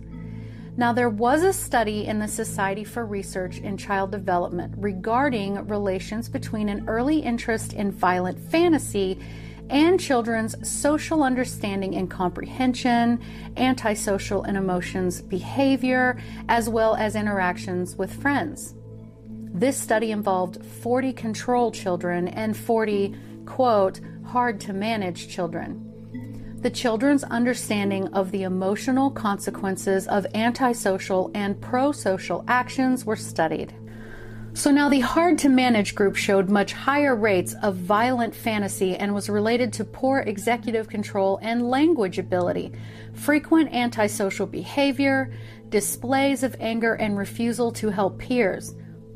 Now, 0.76 0.92
there 0.92 1.10
was 1.10 1.44
a 1.44 1.54
study 1.54 2.08
in 2.08 2.20
the 2.20 2.28
Society 2.28 2.84
for 2.84 3.06
Research 3.06 3.60
in 3.60 3.78
Child 3.78 4.12
Development 4.12 4.74
regarding 4.78 5.68
relations 5.68 6.28
between 6.28 6.68
an 6.68 6.90
early 6.90 7.20
interest 7.20 7.74
in 7.74 7.92
violent 7.92 8.40
fantasy 8.50 9.20
and 9.70 10.00
children's 10.00 10.56
social 10.68 11.24
understanding 11.24 11.96
and 11.96 12.10
comprehension, 12.10 13.22
antisocial 13.56 14.44
and 14.44 14.58
emotions 14.58 15.22
behavior, 15.22 16.20
as 16.50 16.68
well 16.68 16.96
as 16.96 17.16
interactions 17.16 17.96
with 17.96 18.12
friends. 18.22 18.74
This 19.54 19.78
study 19.78 20.12
involved 20.12 20.66
40 20.66 21.14
control 21.14 21.72
children 21.72 22.28
and 22.28 22.58
40, 22.58 23.16
quote, 23.46 24.02
hard 24.26 24.60
to 24.62 24.74
manage 24.74 25.28
children. 25.28 26.58
The 26.64 26.72
children's 26.72 27.24
understanding 27.26 28.08
of 28.14 28.32
the 28.32 28.44
emotional 28.44 29.12
consequences 29.12 30.08
of 30.08 30.26
antisocial 30.34 31.30
and 31.36 31.56
prosocial 31.58 32.44
actions 32.48 33.06
were 33.06 33.16
studied. 33.16 33.76
So 34.56 34.72
now 34.72 34.90
the 34.90 35.02
hard 35.02 35.38
to 35.40 35.50
manage 35.50 35.94
group 35.94 36.16
showed 36.16 36.50
much 36.50 36.74
higher 36.74 37.16
rates 37.16 37.54
of 37.62 37.76
violent 37.76 38.34
fantasy 38.34 38.96
and 38.96 39.14
was 39.14 39.30
related 39.30 39.72
to 39.74 39.84
poor 39.84 40.20
executive 40.22 40.88
control 40.88 41.38
and 41.44 41.70
language 41.70 42.18
ability, 42.18 42.72
frequent 43.14 43.72
antisocial 43.72 44.48
behavior, 44.48 45.32
displays 45.70 46.42
of 46.42 46.56
anger 46.60 46.94
and 46.94 47.18
refusal 47.18 47.72
to 47.74 47.90
help 47.90 48.18
peers, 48.20 48.74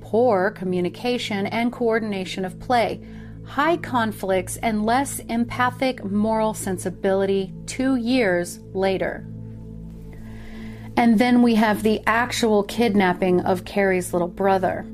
poor 0.10 0.52
communication 0.52 1.48
and 1.48 1.70
coordination 1.70 2.46
of 2.46 2.58
play, 2.62 3.02
high 3.46 3.76
conflicts, 3.76 4.56
and 4.58 4.86
less 4.86 5.20
empathic 5.28 6.02
moral 6.02 6.54
sensibility 6.54 7.54
two 7.66 7.98
years 7.98 8.60
later. 8.74 9.28
And 10.96 11.20
then 11.20 11.42
we 11.42 11.56
have 11.56 11.84
the 11.84 12.02
actual 12.08 12.64
kidnapping 12.64 13.42
of 13.42 13.66
Cary's 13.66 14.14
little 14.14 14.30
brother. 14.30 14.86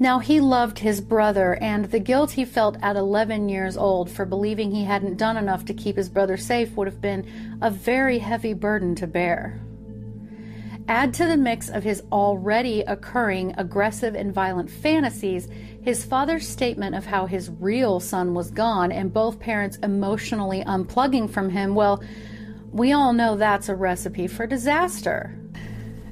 Now, 0.00 0.18
he 0.18 0.40
loved 0.40 0.80
his 0.80 1.00
brother, 1.00 1.56
and 1.60 1.84
the 1.84 2.00
guilt 2.00 2.32
he 2.32 2.44
felt 2.44 2.76
at 2.82 2.96
11 2.96 3.48
years 3.48 3.76
old 3.76 4.10
for 4.10 4.24
believing 4.24 4.72
he 4.72 4.82
hadn't 4.82 5.16
done 5.16 5.36
enough 5.36 5.64
to 5.66 5.74
keep 5.74 5.96
his 5.96 6.08
brother 6.08 6.36
safe 6.36 6.76
would 6.76 6.88
have 6.88 7.00
been 7.00 7.58
a 7.62 7.70
very 7.70 8.18
heavy 8.18 8.52
burden 8.52 8.96
to 8.96 9.06
bear. 9.06 9.60
Add 10.88 11.12
to 11.14 11.26
the 11.26 11.36
mix 11.36 11.68
of 11.68 11.84
his 11.84 12.02
already 12.10 12.80
occurring 12.80 13.54
aggressive 13.58 14.14
and 14.14 14.32
violent 14.32 14.70
fantasies 14.70 15.46
his 15.82 16.02
father's 16.02 16.48
statement 16.48 16.94
of 16.94 17.04
how 17.04 17.26
his 17.26 17.50
real 17.60 18.00
son 18.00 18.32
was 18.32 18.50
gone 18.50 18.90
and 18.90 19.12
both 19.12 19.38
parents 19.38 19.76
emotionally 19.82 20.64
unplugging 20.64 21.28
from 21.30 21.50
him. 21.50 21.74
Well, 21.74 22.02
we 22.72 22.92
all 22.92 23.12
know 23.12 23.36
that's 23.36 23.68
a 23.68 23.74
recipe 23.74 24.26
for 24.26 24.46
disaster. 24.46 25.38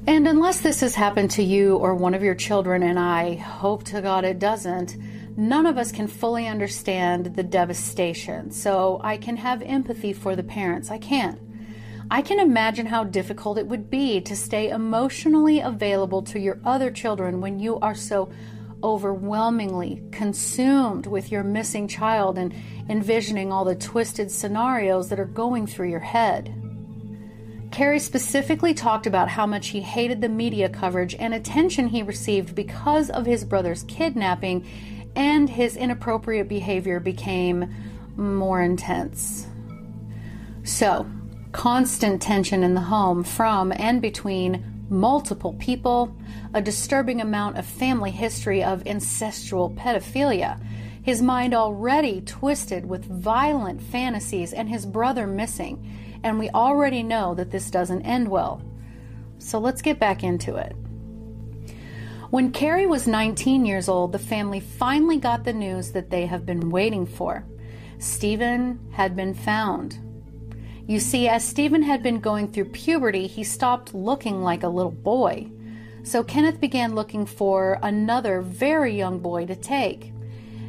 And 0.07 0.29
unless 0.29 0.61
this 0.61 0.81
has 0.81 0.95
happened 0.95 1.31
to 1.33 1.43
you 1.43 1.77
or 1.77 1.95
one 1.95 2.15
of 2.15 2.23
your 2.23 2.35
children, 2.35 2.83
and 2.83 2.99
I 2.99 3.35
hope 3.35 3.83
to 3.85 4.03
God 4.03 4.25
it 4.25 4.39
doesn't, 4.39 4.97
none 5.39 5.65
of 5.65 5.79
us 5.79 5.91
can 5.91 6.07
fully 6.07 6.47
understand 6.47 7.35
the 7.35 7.43
devastation. 7.43 8.51
So 8.51 9.01
I 9.03 9.17
can 9.17 9.39
have 9.39 9.63
empathy 9.63 10.13
for 10.13 10.37
the 10.37 10.45
parents. 10.45 10.91
I 10.91 10.99
can. 10.99 11.46
I 12.11 12.23
can 12.23 12.39
imagine 12.39 12.87
how 12.87 13.05
difficult 13.05 13.59
it 13.59 13.67
would 13.67 13.91
be 13.91 14.21
to 14.21 14.37
stay 14.37 14.69
emotionally 14.69 15.61
available 15.61 16.23
to 16.23 16.39
your 16.39 16.61
other 16.65 16.91
children 16.91 17.41
when 17.41 17.59
you 17.59 17.81
are 17.81 17.97
so 17.97 18.31
overwhelmingly 18.83 20.03
consumed 20.13 21.07
with 21.07 21.33
your 21.33 21.43
missing 21.43 21.89
child 21.89 22.39
and 22.39 22.55
envisioning 22.89 23.53
all 23.53 23.65
the 23.65 23.75
twisted 23.75 24.31
scenarios 24.31 25.09
that 25.09 25.19
are 25.19 25.25
going 25.25 25.67
through 25.67 25.91
your 25.91 25.99
head. 25.99 26.55
Cary 27.73 27.99
specifically 27.99 28.73
talked 28.73 29.07
about 29.07 29.29
how 29.29 29.45
much 29.45 29.69
he 29.69 29.81
hated 29.81 30.21
the 30.21 30.29
media 30.29 30.69
coverage 30.69 31.17
and 31.17 31.35
attention 31.35 31.89
he 31.89 32.03
received 32.03 32.55
because 32.55 33.11
of 33.11 33.27
his 33.27 33.45
brother's 33.45 33.83
kidnapping, 33.83 34.65
and 35.17 35.51
his 35.51 35.77
inappropriate 35.77 36.49
behavior 36.49 37.01
became 37.01 37.75
more 38.17 38.63
intense. 38.63 39.49
So, 40.63 41.07
constant 41.53 42.21
tension 42.21 42.63
in 42.63 42.75
the 42.75 42.81
home 42.81 43.25
from 43.25 43.73
and 43.73 44.03
between 44.03 44.87
multiple 44.89 45.55
people, 45.55 46.17
a 46.55 46.61
disturbing 46.61 47.21
amount 47.21 47.59
of 47.59 47.67
family 47.67 48.11
history 48.11 48.63
of 48.63 48.85
incestual 48.85 49.75
pedophilia, 49.77 50.61
his 51.03 51.23
mind 51.23 51.55
already 51.55 52.21
twisted 52.21 52.87
with 52.87 53.05
violent 53.05 53.81
fantasies, 53.81 54.53
and 54.53 54.69
his 54.69 54.87
brother 54.87 55.27
missing 55.27 55.97
and 56.27 56.41
we 56.41 56.51
already 56.51 57.05
know 57.05 57.35
that 57.35 57.53
this 57.53 57.71
doesn't 57.71 58.03
end 58.03 58.29
well. 58.29 58.61
So 59.39 59.61
let's 59.61 59.81
get 59.81 60.01
back 60.01 60.25
into 60.25 60.57
it. 60.57 60.75
When 62.31 62.51
Cary 62.51 62.85
was 62.85 63.07
19 63.07 63.65
years 63.65 63.89
old, 63.89 64.11
the 64.11 64.19
family 64.19 64.59
finally 64.59 65.19
got 65.19 65.45
the 65.45 65.53
news 65.53 65.93
that 65.93 66.11
they 66.11 66.27
have 66.27 66.45
been 66.45 66.71
waiting 66.71 67.07
for. 67.07 67.45
Steven 67.99 68.81
had 68.93 69.15
been 69.15 69.35
found. 69.35 70.01
You 70.87 71.01
see, 71.01 71.27
as 71.29 71.45
Steven 71.45 71.83
had 71.83 72.03
been 72.03 72.21
going 72.21 72.53
through 72.53 72.67
puberty, 72.67 73.27
he 73.27 73.43
stopped 73.43 73.93
looking 73.93 74.43
like 74.43 74.63
a 74.63 74.69
little 74.69 74.93
boy. 74.93 75.49
So 76.05 76.23
Kenneth 76.23 76.61
began 76.61 76.95
looking 76.95 77.27
for 77.27 77.81
another 77.83 78.41
very 78.41 78.97
young 78.97 79.19
boy 79.19 79.47
to 79.47 79.57
take. 79.57 80.13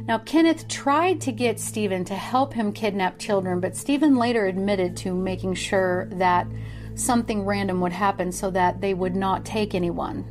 Now, 0.08 0.18
Kenneth 0.18 0.66
tried 0.66 1.20
to 1.20 1.32
get 1.32 1.60
Steven 1.60 2.04
to 2.06 2.14
help 2.14 2.54
him 2.54 2.72
kidnap 2.72 3.18
children, 3.18 3.60
but 3.60 3.76
Steven 3.76 4.16
later 4.16 4.46
admitted 4.46 4.96
to 4.98 5.14
making 5.14 5.54
sure 5.54 6.08
that 6.12 6.48
something 6.96 7.44
random 7.44 7.80
would 7.82 7.92
happen 7.92 8.32
so 8.32 8.50
that 8.50 8.80
they 8.80 8.94
would 8.94 9.14
not 9.14 9.44
take 9.44 9.74
anyone. 9.74 10.24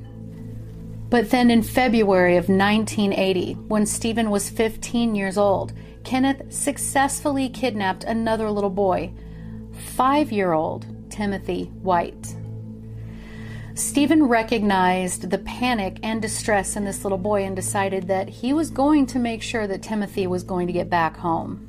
But 1.09 1.29
then 1.29 1.49
in 1.49 1.63
February 1.63 2.35
of 2.35 2.49
1980, 2.49 3.53
when 3.53 3.85
Steven 3.85 4.29
was 4.29 4.49
15 4.49 5.15
years 5.15 5.37
old, 5.37 5.71
Kenneth 6.03 6.51
successfully 6.51 7.47
kidnapped 7.47 8.03
another 8.03 8.51
little 8.51 8.69
boy, 8.69 9.13
five 9.97 10.31
year 10.31 10.53
old 10.53 10.85
Timothy 11.09 11.71
White. 11.81 12.35
Steven 13.73 14.25
recognized 14.25 15.31
the 15.31 15.39
panic 15.39 15.97
and 16.03 16.21
distress 16.21 16.75
in 16.75 16.85
this 16.85 17.03
little 17.03 17.17
boy 17.17 17.43
and 17.43 17.55
decided 17.55 18.07
that 18.07 18.29
he 18.29 18.53
was 18.53 18.69
going 18.69 19.07
to 19.07 19.17
make 19.17 19.41
sure 19.41 19.65
that 19.65 19.81
Timothy 19.81 20.27
was 20.27 20.43
going 20.43 20.67
to 20.67 20.73
get 20.73 20.87
back 20.87 21.17
home. 21.17 21.63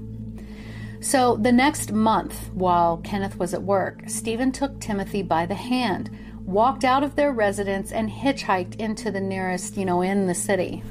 So, 1.01 1.37
the 1.37 1.53
next 1.53 1.93
month, 1.93 2.51
while 2.53 2.99
Kenneth 2.99 3.39
was 3.39 3.55
at 3.55 3.63
work, 3.63 4.03
Steven 4.09 4.53
took 4.53 4.79
Timothy 4.79 5.23
by 5.23 5.47
the 5.47 5.55
hand, 5.55 6.11
walked 6.45 6.85
out 6.85 7.03
of 7.03 7.17
their 7.17 7.33
residence, 7.33 7.93
and 7.93 8.11
hitchhiked 8.11 8.77
into 8.77 9.11
the 9.11 9.23
nearest, 9.23 9.79
you 9.79 9.87
know, 9.87 10.03
in 10.03 10.27
the 10.27 10.35
city. 10.35 10.83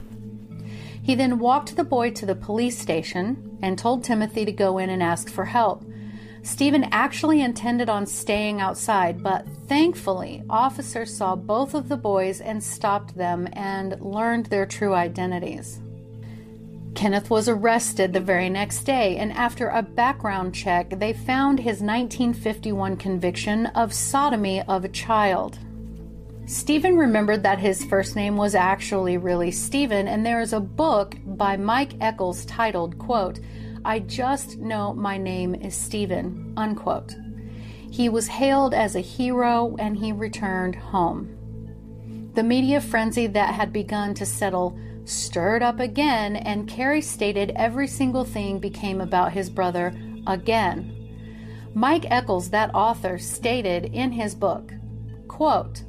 He 1.03 1.13
then 1.13 1.37
walked 1.37 1.75
the 1.75 1.83
boy 1.83 2.09
to 2.11 2.25
the 2.25 2.35
police 2.35 2.79
station 2.79 3.59
and 3.61 3.77
told 3.77 4.03
Timothy 4.03 4.43
to 4.43 4.51
go 4.51 4.79
in 4.79 4.89
and 4.89 5.03
ask 5.03 5.29
for 5.29 5.45
help. 5.45 5.86
Steven 6.47 6.85
actually 6.93 7.41
intended 7.41 7.89
on 7.89 8.05
staying 8.05 8.61
outside, 8.61 9.21
but 9.21 9.45
thankfully, 9.67 10.41
officers 10.49 11.13
saw 11.13 11.35
both 11.35 11.73
of 11.73 11.89
the 11.89 11.97
boys 11.97 12.39
and 12.39 12.63
stopped 12.63 13.17
them 13.17 13.49
and 13.51 13.99
learned 13.99 14.45
their 14.45 14.65
true 14.65 14.93
identities. 14.93 15.81
Kenneth 16.95 17.29
was 17.29 17.49
arrested 17.49 18.13
the 18.13 18.21
very 18.21 18.49
next 18.49 18.85
day, 18.85 19.17
and 19.17 19.33
after 19.33 19.67
a 19.67 19.81
background 19.81 20.55
check, 20.55 20.89
they 20.91 21.11
found 21.11 21.59
his 21.59 21.81
1951 21.81 22.95
conviction 22.95 23.65
of 23.65 23.93
sodomy 23.93 24.61
of 24.69 24.85
a 24.85 24.89
child. 24.89 25.59
Steven 26.45 26.95
remembered 26.95 27.43
that 27.43 27.59
his 27.59 27.83
first 27.83 28.15
name 28.15 28.37
was 28.37 28.55
actually 28.55 29.17
really 29.17 29.51
Steven, 29.51 30.07
and 30.07 30.25
there 30.25 30.39
is 30.39 30.53
a 30.53 30.61
book 30.61 31.17
by 31.25 31.57
Mike 31.57 31.95
Echols 31.99 32.45
titled, 32.45 32.97
quote, 32.97 33.37
I 33.87 33.99
just 33.99 34.57
know 34.57 34.93
my 34.93 35.17
name 35.17 35.55
is 35.55 35.73
Steven, 35.73 36.53
unquote. 36.57 37.15
He 37.89 38.09
was 38.09 38.27
hailed 38.27 38.73
as 38.73 38.97
a 38.97 38.99
hero 38.99 39.77
and 39.79 39.95
he 39.95 40.11
returned 40.11 40.75
home. 40.75 42.31
The 42.33 42.43
media 42.43 42.81
frenzy 42.81 43.27
that 43.27 43.53
had 43.53 43.71
begun 43.71 44.13
to 44.15 44.25
settle 44.25 44.77
stirred 45.05 45.63
up 45.63 45.79
again, 45.79 46.35
and 46.35 46.67
Cary 46.67 47.01
stated 47.01 47.53
every 47.55 47.87
single 47.87 48.25
thing 48.25 48.59
became 48.59 48.99
about 48.99 49.31
his 49.31 49.49
brother 49.49 49.95
again. 50.27 50.93
Mike 51.73 52.05
Echols, 52.11 52.49
that 52.49 52.75
author, 52.75 53.17
stated 53.17 53.85
in 53.93 54.11
his 54.11 54.35
book, 54.35 54.73
quote, 55.29 55.83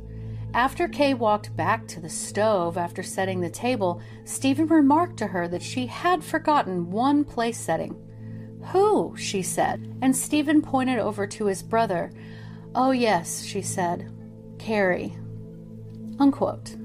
After 0.54 0.88
Kay 0.88 1.14
walked 1.14 1.54
back 1.56 1.86
to 1.88 2.00
the 2.00 2.08
stove 2.08 2.76
after 2.78 3.02
setting 3.02 3.40
the 3.40 3.50
table, 3.50 4.00
Steven 4.24 4.66
remarked 4.66 5.18
to 5.18 5.26
her 5.28 5.46
that 5.48 5.62
she 5.62 5.86
had 5.86 6.24
forgotten 6.24 6.90
one 6.90 7.24
place 7.24 7.58
setting. 7.58 7.96
Who? 8.72 9.14
she 9.16 9.42
said, 9.42 9.96
and 10.02 10.16
Steven 10.16 10.62
pointed 10.62 10.98
over 10.98 11.26
to 11.26 11.46
his 11.46 11.62
brother. 11.62 12.12
Oh, 12.74 12.90
yes, 12.90 13.44
she 13.44 13.62
said. 13.62 14.12
Cary. 14.58 15.16
Unquote. 16.18 16.76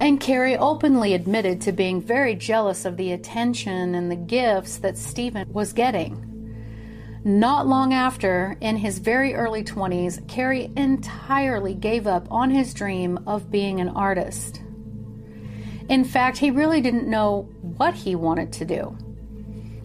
And 0.00 0.20
Cary 0.20 0.56
openly 0.56 1.14
admitted 1.14 1.60
to 1.62 1.72
being 1.72 2.00
very 2.00 2.34
jealous 2.34 2.84
of 2.84 2.96
the 2.96 3.12
attention 3.12 3.94
and 3.94 4.10
the 4.10 4.16
gifts 4.16 4.78
that 4.78 4.98
Steven 4.98 5.52
was 5.52 5.72
getting. 5.72 6.27
Not 7.24 7.66
long 7.66 7.92
after, 7.92 8.56
in 8.60 8.76
his 8.76 8.98
very 9.00 9.34
early 9.34 9.64
20s, 9.64 10.26
Cary 10.28 10.70
entirely 10.76 11.74
gave 11.74 12.06
up 12.06 12.30
on 12.30 12.50
his 12.50 12.72
dream 12.72 13.18
of 13.26 13.50
being 13.50 13.80
an 13.80 13.88
artist. 13.88 14.62
In 15.88 16.04
fact, 16.04 16.38
he 16.38 16.50
really 16.50 16.80
didn't 16.80 17.08
know 17.08 17.48
what 17.60 17.94
he 17.94 18.14
wanted 18.14 18.52
to 18.54 18.64
do. 18.64 18.96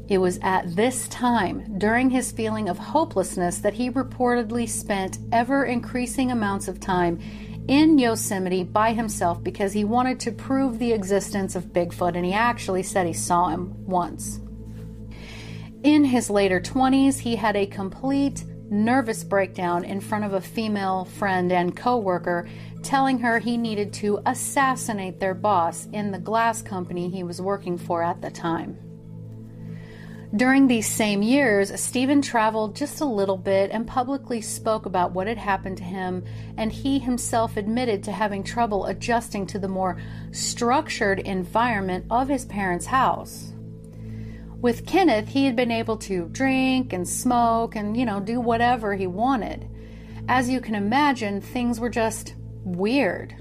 It 0.10 0.18
was 0.18 0.38
at 0.42 0.76
this 0.76 1.08
time, 1.08 1.80
during 1.80 2.10
his 2.10 2.32
feeling 2.32 2.70
of 2.70 2.78
hopelessness, 2.78 3.60
that 3.60 3.74
he 3.74 3.90
reportedly 3.90 4.68
spent 4.70 5.18
ever 5.32 5.64
increasing 5.64 6.30
amounts 6.30 6.68
of 6.68 6.80
time 6.80 7.20
in 7.68 7.98
Yosemite 7.98 8.64
by 8.64 8.94
himself 8.94 9.42
because 9.42 9.72
he 9.72 9.86
wanted 9.86 10.20
to 10.20 10.32
prove 10.32 10.78
the 10.78 10.92
existence 10.92 11.56
of 11.56 11.72
Bigfoot, 11.74 12.16
and 12.16 12.26
he 12.26 12.34
actually 12.34 12.84
said 12.84 13.08
he 13.08 13.14
saw 13.14 13.48
him 13.48 13.74
once. 13.86 14.40
In 15.84 16.06
his 16.06 16.30
later 16.30 16.62
20s, 16.62 17.20
he 17.20 17.36
had 17.36 17.58
a 17.58 17.66
complete 17.66 18.46
nervous 18.70 19.22
breakdown 19.26 19.84
in 19.84 20.00
front 20.00 20.24
of 20.24 20.32
a 20.32 20.40
female 20.40 21.04
friend 21.04 21.52
and 21.52 21.76
coworker, 21.76 22.48
telling 22.82 23.20
her 23.20 23.38
he 23.38 23.58
needed 23.58 23.92
to 23.94 24.22
assassinate 24.26 25.20
their 25.20 25.34
boss 25.34 25.90
in 25.92 26.12
the 26.12 26.20
glass 26.20 26.62
company 26.62 27.10
he 27.10 27.24
was 27.24 27.42
working 27.42 27.78
for 27.78 28.02
at 28.02 28.22
the 28.22 28.32
time. 28.32 28.78
During 30.34 30.68
these 30.68 30.88
same 30.88 31.22
years, 31.22 31.78
Steven 31.80 32.22
traveled 32.22 32.78
just 32.78 33.02
a 33.02 33.06
little 33.06 33.38
bit 33.38 33.70
and 33.70 33.86
publicly 33.86 34.40
spoke 34.40 34.86
about 34.86 35.12
what 35.12 35.28
had 35.28 35.38
happened 35.38 35.78
to 35.78 35.84
him, 35.84 36.24
and 36.58 36.72
he 36.72 36.98
himself 36.98 37.58
admitted 37.58 38.04
to 38.04 38.12
having 38.14 38.42
trouble 38.42 38.86
adjusting 38.86 39.46
to 39.48 39.60
the 39.60 39.68
more 39.68 40.02
structured 40.32 41.20
environment 41.20 42.06
of 42.10 42.30
his 42.30 42.46
parents' 42.46 42.86
house. 42.86 43.53
With 44.64 44.86
Kenneth, 44.86 45.28
he 45.28 45.44
had 45.44 45.58
been 45.58 45.72
able 45.72 45.98
to 45.98 46.30
drink 46.30 46.94
and 46.94 47.06
smoke 47.06 47.76
and, 47.76 47.98
you 47.98 48.06
know, 48.06 48.22
do 48.22 48.40
whatever 48.40 48.96
he 48.96 49.08
wanted. 49.08 49.68
As 50.30 50.48
you 50.50 50.62
can 50.62 50.74
imagine, 50.74 51.42
things 51.42 51.82
were 51.82 51.90
just 51.90 52.36
weird. 52.64 53.36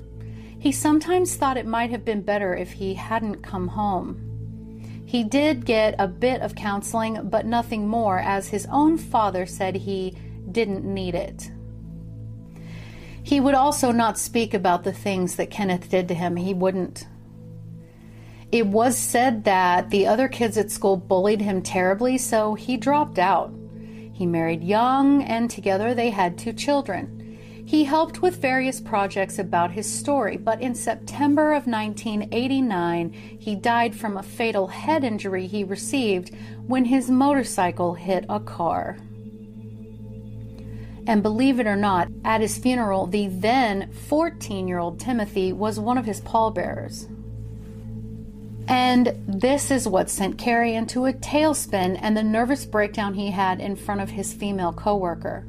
He 0.59 0.73
sometimes 0.73 1.37
thought 1.37 1.57
it 1.57 1.65
might 1.65 1.91
have 1.91 2.05
been 2.05 2.23
better 2.23 2.57
if 2.57 2.73
he 2.73 2.95
hadn't 2.95 3.41
come 3.41 3.69
home. 3.69 5.05
He 5.07 5.23
did 5.23 5.65
get 5.65 5.95
a 6.01 6.09
bit 6.09 6.41
of 6.41 6.57
counseling, 6.57 7.29
but 7.31 7.47
nothing 7.47 7.87
more, 7.87 8.19
as 8.19 8.49
his 8.49 8.67
own 8.73 8.99
father 8.99 9.47
said 9.47 9.77
he 9.77 10.19
didn't 10.51 10.85
need 10.85 11.15
it. 11.15 11.53
He 13.23 13.39
would 13.39 13.55
also 13.55 13.93
not 13.93 14.19
speak 14.19 14.55
about 14.55 14.83
the 14.83 14.93
things 14.93 15.37
that 15.37 15.53
Kenneth 15.53 15.89
did 15.89 16.09
to 16.09 16.15
him. 16.15 16.35
He 16.35 16.53
wouldn't 16.53 17.07
it 18.53 18.67
was 18.67 18.99
said 18.99 19.45
that 19.45 19.89
the 19.89 20.07
other 20.07 20.29
kids 20.29 20.59
at 20.59 20.71
school 20.71 20.99
bullied 20.99 21.41
him 21.41 21.63
terribly, 21.63 22.19
so 22.19 22.55
he 22.55 22.77
dropped 22.77 23.19
out. 23.19 23.51
He 24.13 24.27
married 24.27 24.63
young, 24.63 25.23
and 25.23 25.51
together 25.51 25.95
they 25.95 26.11
had 26.11 26.37
two 26.37 26.53
children. 26.53 27.19
He 27.65 27.85
helped 27.85 28.21
with 28.21 28.43
various 28.43 28.79
projects 28.79 29.39
about 29.39 29.71
his 29.71 29.91
story, 29.91 30.37
but 30.37 30.61
in 30.61 30.75
September 30.75 31.55
of 31.55 31.67
1989, 31.67 33.13
he 33.13 33.55
died 33.55 33.95
from 33.95 34.19
a 34.19 34.23
fatal 34.23 34.67
head 34.67 35.03
injury 35.03 35.47
he 35.47 35.65
received 35.65 36.35
when 36.67 36.85
his 36.85 37.11
motorcycle 37.11 37.95
hit 37.95 38.27
a 38.29 38.39
car. 38.39 38.99
And 41.07 41.23
believe 41.23 41.59
it 41.59 41.67
or 41.67 41.77
not, 41.77 42.09
at 42.23 42.43
his 42.43 42.59
funeral, 42.59 43.07
the 43.07 43.29
then 43.29 43.91
14 43.93 44.69
year 44.69 44.79
old 44.79 45.01
Timothy 45.01 45.55
was 45.55 45.81
one 45.81 45.97
of 45.97 46.05
his 46.05 46.21
pallbearers. 46.21 47.09
And 48.73 49.23
this 49.29 49.71
is 49.71 49.87
what 49.87 50.09
sent 50.09 50.39
Cary 50.39 50.75
into 50.75 51.05
a 51.05 51.13
tailspin 51.13 51.99
and 52.01 52.17
the 52.17 52.23
nervous 52.23 52.65
breakdown 52.65 53.13
he 53.13 53.31
had 53.31 53.61
in 53.61 53.77
front 53.77 54.01
of 54.01 54.09
his 54.09 54.33
female 54.33 54.73
coworker. 54.73 55.47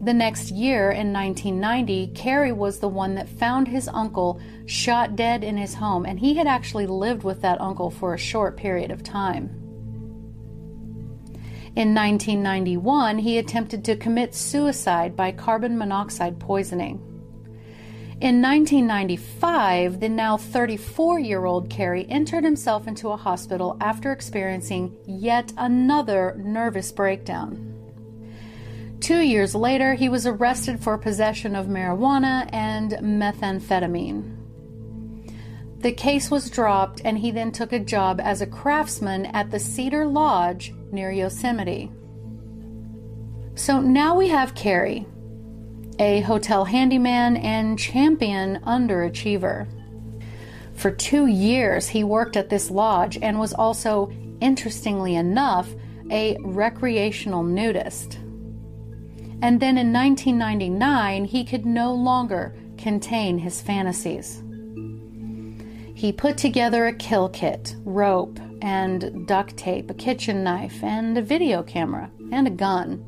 The 0.00 0.12
next 0.12 0.50
year, 0.50 0.90
in 0.90 1.12
1990, 1.12 2.08
Cary 2.16 2.50
was 2.50 2.80
the 2.80 2.88
one 2.88 3.14
that 3.14 3.28
found 3.28 3.68
his 3.68 3.86
uncle 3.86 4.40
shot 4.66 5.14
dead 5.14 5.44
in 5.44 5.56
his 5.56 5.74
home, 5.74 6.04
and 6.04 6.18
he 6.18 6.34
had 6.34 6.48
actually 6.48 6.88
lived 6.88 7.22
with 7.22 7.42
that 7.42 7.60
uncle 7.60 7.92
for 7.92 8.12
a 8.12 8.18
short 8.18 8.56
period 8.56 8.90
of 8.90 9.04
time. 9.04 9.50
In 11.76 11.94
1991, 11.94 13.18
he 13.18 13.38
attempted 13.38 13.84
to 13.84 13.94
commit 13.94 14.34
suicide 14.34 15.14
by 15.14 15.30
carbon 15.30 15.78
monoxide 15.78 16.40
poisoning. 16.40 17.07
In 18.20 18.42
1995, 18.42 20.00
the 20.00 20.08
now 20.08 20.36
34 20.36 21.20
year 21.20 21.44
old 21.44 21.70
Cary 21.70 22.04
entered 22.08 22.42
himself 22.42 22.88
into 22.88 23.10
a 23.10 23.16
hospital 23.16 23.76
after 23.80 24.10
experiencing 24.10 24.96
yet 25.06 25.52
another 25.56 26.34
nervous 26.36 26.90
breakdown. 26.90 27.78
Two 28.98 29.20
years 29.20 29.54
later, 29.54 29.94
he 29.94 30.08
was 30.08 30.26
arrested 30.26 30.80
for 30.80 30.98
possession 30.98 31.54
of 31.54 31.66
marijuana 31.66 32.48
and 32.52 32.90
methamphetamine. 32.90 34.34
The 35.82 35.92
case 35.92 36.28
was 36.28 36.50
dropped, 36.50 37.00
and 37.04 37.18
he 37.18 37.30
then 37.30 37.52
took 37.52 37.72
a 37.72 37.78
job 37.78 38.20
as 38.20 38.40
a 38.40 38.46
craftsman 38.46 39.26
at 39.26 39.52
the 39.52 39.60
Cedar 39.60 40.04
Lodge 40.04 40.74
near 40.90 41.12
Yosemite. 41.12 41.92
So 43.54 43.80
now 43.80 44.16
we 44.16 44.26
have 44.26 44.56
Cary, 44.56 45.06
a 45.98 46.20
hotel 46.20 46.64
handyman 46.64 47.36
and 47.36 47.78
champion 47.78 48.60
underachiever. 48.66 49.66
For 50.74 50.90
two 50.90 51.26
years, 51.26 51.88
he 51.88 52.04
worked 52.04 52.36
at 52.36 52.50
this 52.50 52.70
lodge 52.70 53.18
and 53.20 53.38
was 53.38 53.52
also, 53.52 54.12
interestingly 54.40 55.16
enough, 55.16 55.68
a 56.10 56.36
recreational 56.40 57.42
nudist. 57.42 58.18
And 59.42 59.60
then 59.60 59.76
in 59.76 59.92
1999, 59.92 61.24
he 61.24 61.44
could 61.44 61.66
no 61.66 61.92
longer 61.92 62.54
contain 62.76 63.38
his 63.38 63.60
fantasies. 63.60 64.42
He 65.94 66.12
put 66.12 66.38
together 66.38 66.86
a 66.86 66.92
kill 66.92 67.28
kit, 67.28 67.74
rope, 67.84 68.38
and 68.62 69.26
duct 69.26 69.56
tape, 69.56 69.90
a 69.90 69.94
kitchen 69.94 70.44
knife, 70.44 70.82
and 70.84 71.18
a 71.18 71.22
video 71.22 71.62
camera, 71.62 72.10
and 72.30 72.46
a 72.46 72.50
gun. 72.50 73.04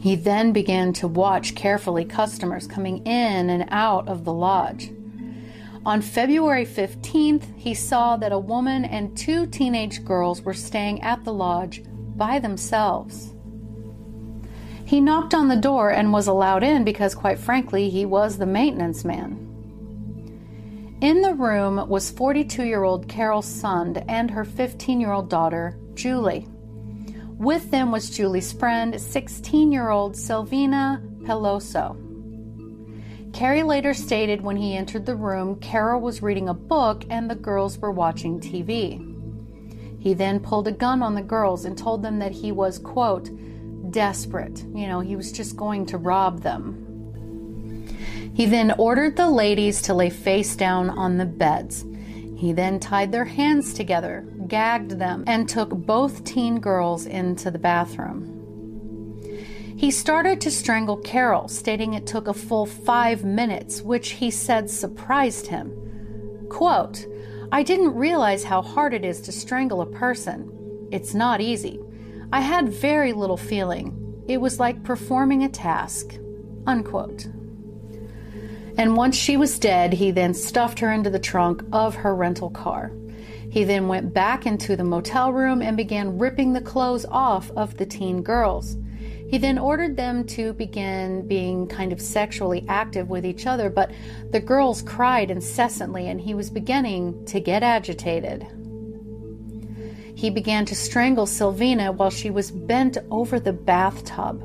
He 0.00 0.16
then 0.16 0.52
began 0.52 0.94
to 0.94 1.06
watch 1.06 1.54
carefully 1.54 2.06
customers 2.06 2.66
coming 2.66 3.06
in 3.06 3.50
and 3.50 3.66
out 3.70 4.08
of 4.08 4.24
the 4.24 4.32
lodge. 4.32 4.90
On 5.84 6.00
February 6.00 6.64
15th, 6.64 7.44
he 7.56 7.74
saw 7.74 8.16
that 8.16 8.32
a 8.32 8.38
woman 8.38 8.86
and 8.86 9.16
two 9.16 9.46
teenage 9.46 10.04
girls 10.04 10.40
were 10.42 10.54
staying 10.54 11.02
at 11.02 11.24
the 11.24 11.32
lodge 11.32 11.82
by 12.16 12.38
themselves. 12.38 13.34
He 14.86 15.00
knocked 15.00 15.34
on 15.34 15.48
the 15.48 15.56
door 15.56 15.90
and 15.90 16.12
was 16.12 16.26
allowed 16.26 16.62
in 16.62 16.82
because, 16.82 17.14
quite 17.14 17.38
frankly, 17.38 17.90
he 17.90 18.06
was 18.06 18.38
the 18.38 18.46
maintenance 18.46 19.04
man. 19.04 19.46
In 21.00 21.20
the 21.22 21.34
room 21.34 21.88
was 21.88 22.10
42 22.10 22.64
year 22.64 22.84
old 22.84 23.06
Carol 23.06 23.42
Sund 23.42 24.04
and 24.08 24.30
her 24.30 24.44
15 24.44 25.00
year 25.00 25.12
old 25.12 25.30
daughter, 25.30 25.78
Julie. 25.94 26.46
With 27.40 27.70
them 27.70 27.90
was 27.90 28.10
Julie's 28.10 28.52
friend, 28.52 29.00
16 29.00 29.72
year 29.72 29.88
old 29.88 30.12
Silvina 30.12 31.00
Pelosso. 31.22 31.96
Cary 33.32 33.62
later 33.62 33.94
stated 33.94 34.42
when 34.42 34.56
he 34.56 34.76
entered 34.76 35.06
the 35.06 35.16
room, 35.16 35.58
Carol 35.58 36.02
was 36.02 36.20
reading 36.20 36.50
a 36.50 36.54
book 36.54 37.06
and 37.08 37.30
the 37.30 37.34
girls 37.34 37.78
were 37.78 37.92
watching 37.92 38.40
TV. 38.40 39.06
He 39.98 40.12
then 40.12 40.40
pulled 40.40 40.68
a 40.68 40.72
gun 40.72 41.02
on 41.02 41.14
the 41.14 41.22
girls 41.22 41.64
and 41.64 41.78
told 41.78 42.02
them 42.02 42.18
that 42.18 42.32
he 42.32 42.52
was, 42.52 42.78
quote, 42.78 43.30
desperate. 43.90 44.62
You 44.74 44.86
know, 44.86 45.00
he 45.00 45.16
was 45.16 45.32
just 45.32 45.56
going 45.56 45.86
to 45.86 45.96
rob 45.96 46.42
them. 46.42 47.86
He 48.34 48.44
then 48.44 48.74
ordered 48.76 49.16
the 49.16 49.30
ladies 49.30 49.80
to 49.82 49.94
lay 49.94 50.10
face 50.10 50.56
down 50.56 50.90
on 50.90 51.16
the 51.16 51.24
beds. 51.24 51.86
He 52.36 52.52
then 52.52 52.80
tied 52.80 53.12
their 53.12 53.24
hands 53.24 53.72
together, 53.72 54.26
gagged 54.50 54.98
them, 54.98 55.24
and 55.26 55.48
took 55.48 55.70
both 55.70 56.24
teen 56.24 56.60
girls 56.60 57.06
into 57.06 57.50
the 57.50 57.58
bathroom. 57.58 58.36
He 59.78 59.90
started 59.90 60.42
to 60.42 60.50
strangle 60.50 60.98
Carol, 60.98 61.48
stating 61.48 61.94
it 61.94 62.06
took 62.06 62.28
a 62.28 62.34
full 62.34 62.66
five 62.66 63.24
minutes, 63.24 63.80
which 63.80 64.10
he 64.10 64.30
said 64.30 64.68
surprised 64.68 65.46
him. 65.46 65.72
Quote, 66.50 67.06
I 67.50 67.62
didn't 67.62 67.94
realize 67.94 68.44
how 68.44 68.60
hard 68.60 68.92
it 68.92 69.06
is 69.06 69.22
to 69.22 69.32
strangle 69.32 69.80
a 69.80 69.86
person. 69.86 70.88
It's 70.92 71.14
not 71.14 71.40
easy. 71.40 71.80
I 72.30 72.42
had 72.42 72.68
very 72.68 73.14
little 73.14 73.38
feeling. 73.38 73.96
It 74.28 74.38
was 74.38 74.60
like 74.60 74.84
performing 74.84 75.44
a 75.44 75.48
task. 75.48 76.18
Unquote. 76.66 77.26
And 78.76 78.96
once 78.96 79.16
she 79.16 79.36
was 79.36 79.58
dead, 79.58 79.94
he 79.94 80.10
then 80.10 80.34
stuffed 80.34 80.78
her 80.80 80.92
into 80.92 81.10
the 81.10 81.18
trunk 81.18 81.64
of 81.72 81.94
her 81.94 82.14
rental 82.14 82.50
car. 82.50 82.92
He 83.50 83.64
then 83.64 83.88
went 83.88 84.14
back 84.14 84.46
into 84.46 84.76
the 84.76 84.84
motel 84.84 85.32
room 85.32 85.60
and 85.60 85.76
began 85.76 86.18
ripping 86.18 86.52
the 86.52 86.60
clothes 86.60 87.04
off 87.10 87.50
of 87.56 87.76
the 87.76 87.86
teen 87.86 88.22
girls. 88.22 88.76
He 89.28 89.38
then 89.38 89.58
ordered 89.58 89.96
them 89.96 90.24
to 90.28 90.52
begin 90.52 91.26
being 91.26 91.66
kind 91.66 91.92
of 91.92 92.00
sexually 92.00 92.64
active 92.68 93.10
with 93.10 93.26
each 93.26 93.46
other, 93.46 93.68
but 93.70 93.90
the 94.30 94.40
girls 94.40 94.82
cried 94.82 95.30
incessantly 95.30 96.08
and 96.08 96.20
he 96.20 96.34
was 96.34 96.50
beginning 96.50 97.24
to 97.26 97.40
get 97.40 97.62
agitated. 97.62 98.46
He 100.14 100.30
began 100.30 100.64
to 100.66 100.74
strangle 100.74 101.26
Silvina 101.26 101.94
while 101.94 102.10
she 102.10 102.30
was 102.30 102.50
bent 102.50 102.98
over 103.10 103.40
the 103.40 103.52
bathtub. 103.52 104.44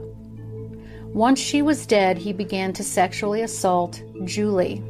Once 1.14 1.40
she 1.40 1.62
was 1.62 1.86
dead, 1.86 2.18
he 2.18 2.34
began 2.34 2.74
to 2.74 2.84
sexually 2.84 3.42
assault 3.42 4.02
Julie. 4.24 4.84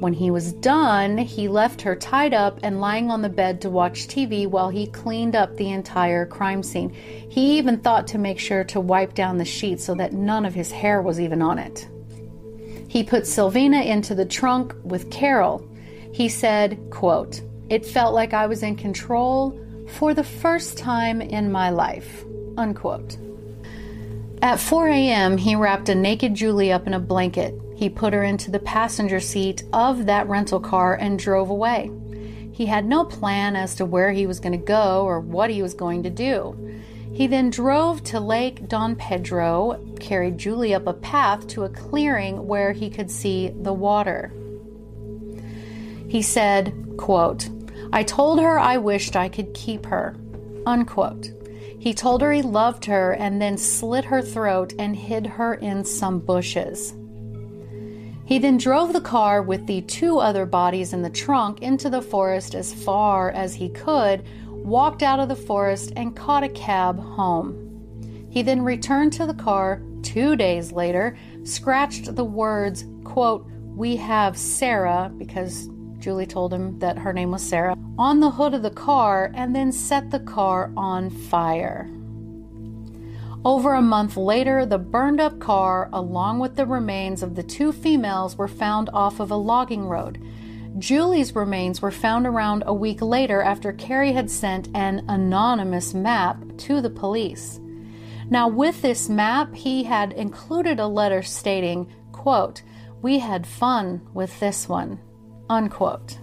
When 0.00 0.12
he 0.12 0.30
was 0.30 0.52
done, 0.52 1.18
he 1.18 1.48
left 1.48 1.82
her 1.82 1.96
tied 1.96 2.32
up 2.32 2.60
and 2.62 2.80
lying 2.80 3.10
on 3.10 3.20
the 3.20 3.28
bed 3.28 3.60
to 3.62 3.70
watch 3.70 4.06
TV 4.06 4.46
while 4.46 4.68
he 4.68 4.86
cleaned 4.86 5.34
up 5.34 5.56
the 5.56 5.70
entire 5.70 6.24
crime 6.24 6.62
scene. 6.62 6.90
He 6.90 7.58
even 7.58 7.78
thought 7.78 8.06
to 8.08 8.18
make 8.18 8.38
sure 8.38 8.62
to 8.64 8.78
wipe 8.78 9.14
down 9.14 9.38
the 9.38 9.44
sheet 9.44 9.80
so 9.80 9.96
that 9.96 10.12
none 10.12 10.44
of 10.44 10.54
his 10.54 10.70
hair 10.70 11.02
was 11.02 11.20
even 11.20 11.42
on 11.42 11.58
it. 11.58 11.88
He 12.86 13.02
put 13.02 13.24
Silvina 13.24 13.84
into 13.84 14.14
the 14.14 14.24
trunk 14.24 14.72
with 14.84 15.10
Carol. 15.10 15.68
He 16.12 16.28
said, 16.28 16.78
quote, 16.90 17.42
It 17.68 17.84
felt 17.84 18.14
like 18.14 18.32
I 18.32 18.46
was 18.46 18.62
in 18.62 18.76
control 18.76 19.60
for 19.88 20.14
the 20.14 20.24
first 20.24 20.78
time 20.78 21.20
in 21.20 21.50
my 21.50 21.70
life. 21.70 22.24
Unquote. 22.56 23.16
At 24.42 24.60
4 24.60 24.88
a.m., 24.88 25.36
he 25.36 25.56
wrapped 25.56 25.88
a 25.88 25.94
naked 25.96 26.34
Julie 26.34 26.70
up 26.70 26.86
in 26.86 26.94
a 26.94 27.00
blanket 27.00 27.52
he 27.78 27.88
put 27.88 28.12
her 28.12 28.24
into 28.24 28.50
the 28.50 28.58
passenger 28.58 29.20
seat 29.20 29.62
of 29.72 30.06
that 30.06 30.28
rental 30.28 30.58
car 30.58 30.96
and 30.96 31.16
drove 31.16 31.48
away. 31.48 31.88
He 32.50 32.66
had 32.66 32.84
no 32.84 33.04
plan 33.04 33.54
as 33.54 33.76
to 33.76 33.84
where 33.84 34.10
he 34.10 34.26
was 34.26 34.40
going 34.40 34.58
to 34.58 34.66
go 34.66 35.04
or 35.04 35.20
what 35.20 35.48
he 35.48 35.62
was 35.62 35.74
going 35.74 36.02
to 36.02 36.10
do. 36.10 36.56
He 37.12 37.28
then 37.28 37.50
drove 37.50 38.02
to 38.04 38.18
Lake 38.18 38.68
Don 38.68 38.96
Pedro, 38.96 39.80
carried 40.00 40.38
Julie 40.38 40.74
up 40.74 40.88
a 40.88 40.92
path 40.92 41.46
to 41.48 41.62
a 41.62 41.68
clearing 41.68 42.48
where 42.48 42.72
he 42.72 42.90
could 42.90 43.12
see 43.12 43.50
the 43.50 43.72
water. 43.72 44.32
He 46.08 46.20
said, 46.20 46.74
quote, 46.96 47.48
I 47.92 48.02
told 48.02 48.40
her 48.40 48.58
I 48.58 48.78
wished 48.78 49.14
I 49.14 49.28
could 49.28 49.54
keep 49.54 49.86
her. 49.86 50.16
Unquote. 50.66 51.30
He 51.78 51.94
told 51.94 52.22
her 52.22 52.32
he 52.32 52.42
loved 52.42 52.86
her 52.86 53.12
and 53.12 53.40
then 53.40 53.56
slit 53.56 54.06
her 54.06 54.20
throat 54.20 54.74
and 54.80 54.96
hid 54.96 55.28
her 55.28 55.54
in 55.54 55.84
some 55.84 56.18
bushes. 56.18 56.92
He 58.28 58.38
then 58.38 58.58
drove 58.58 58.92
the 58.92 59.00
car 59.00 59.40
with 59.40 59.66
the 59.66 59.80
two 59.80 60.18
other 60.18 60.44
bodies 60.44 60.92
in 60.92 61.00
the 61.00 61.08
trunk 61.08 61.62
into 61.62 61.88
the 61.88 62.02
forest 62.02 62.54
as 62.54 62.74
far 62.74 63.30
as 63.30 63.54
he 63.54 63.70
could, 63.70 64.22
walked 64.46 65.02
out 65.02 65.18
of 65.18 65.30
the 65.30 65.34
forest, 65.34 65.94
and 65.96 66.14
caught 66.14 66.44
a 66.44 66.50
cab 66.50 67.00
home. 67.00 68.28
He 68.28 68.42
then 68.42 68.60
returned 68.60 69.14
to 69.14 69.24
the 69.24 69.32
car 69.32 69.80
two 70.02 70.36
days 70.36 70.72
later, 70.72 71.16
scratched 71.42 72.14
the 72.14 72.24
words, 72.24 72.84
quote, 73.02 73.46
We 73.64 73.96
have 73.96 74.36
Sarah, 74.36 75.10
because 75.16 75.70
Julie 75.98 76.26
told 76.26 76.52
him 76.52 76.78
that 76.80 76.98
her 76.98 77.14
name 77.14 77.30
was 77.30 77.42
Sarah, 77.42 77.78
on 77.96 78.20
the 78.20 78.30
hood 78.30 78.52
of 78.52 78.60
the 78.60 78.70
car, 78.70 79.32
and 79.34 79.56
then 79.56 79.72
set 79.72 80.10
the 80.10 80.20
car 80.20 80.70
on 80.76 81.08
fire. 81.08 81.90
Over 83.44 83.74
a 83.74 83.82
month 83.82 84.16
later, 84.16 84.66
the 84.66 84.78
burned 84.78 85.20
up 85.20 85.38
car, 85.38 85.88
along 85.92 86.40
with 86.40 86.56
the 86.56 86.66
remains 86.66 87.22
of 87.22 87.34
the 87.36 87.42
two 87.42 87.72
females, 87.72 88.36
were 88.36 88.48
found 88.48 88.90
off 88.92 89.20
of 89.20 89.30
a 89.30 89.36
logging 89.36 89.86
road. 89.86 90.20
Julie's 90.78 91.34
remains 91.34 91.80
were 91.80 91.90
found 91.90 92.26
around 92.26 92.64
a 92.66 92.74
week 92.74 93.00
later 93.00 93.40
after 93.40 93.72
Cary 93.72 94.12
had 94.12 94.30
sent 94.30 94.68
an 94.74 95.04
anonymous 95.08 95.94
map 95.94 96.42
to 96.58 96.80
the 96.80 96.90
police. 96.90 97.60
Now, 98.28 98.48
with 98.48 98.82
this 98.82 99.08
map, 99.08 99.54
he 99.54 99.84
had 99.84 100.12
included 100.12 100.78
a 100.78 100.86
letter 100.86 101.22
stating, 101.22 101.88
quote, 102.12 102.62
We 103.02 103.20
had 103.20 103.46
fun 103.46 104.02
with 104.12 104.38
this 104.40 104.68
one, 104.68 105.00
unquote. 105.48 106.18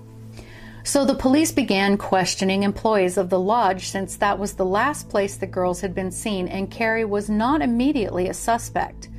So 0.86 1.04
the 1.04 1.16
police 1.16 1.52
began 1.52 1.98
questioning 1.98 2.62
employees 2.62 3.18
of 3.18 3.32
the 3.32 3.40
lodge 3.40 3.88
since 3.88 4.18
that 4.18 4.38
was 4.38 4.54
the 4.54 4.68
last 4.68 5.10
place 5.10 5.36
the 5.36 5.48
girls 5.48 5.82
had 5.82 5.96
been 5.96 6.12
seen, 6.12 6.48
and 6.48 6.70
Cary 6.70 7.04
was 7.04 7.28
not 7.28 7.64
immediately 7.64 8.30
a 8.30 8.36
suspect. 8.36 9.10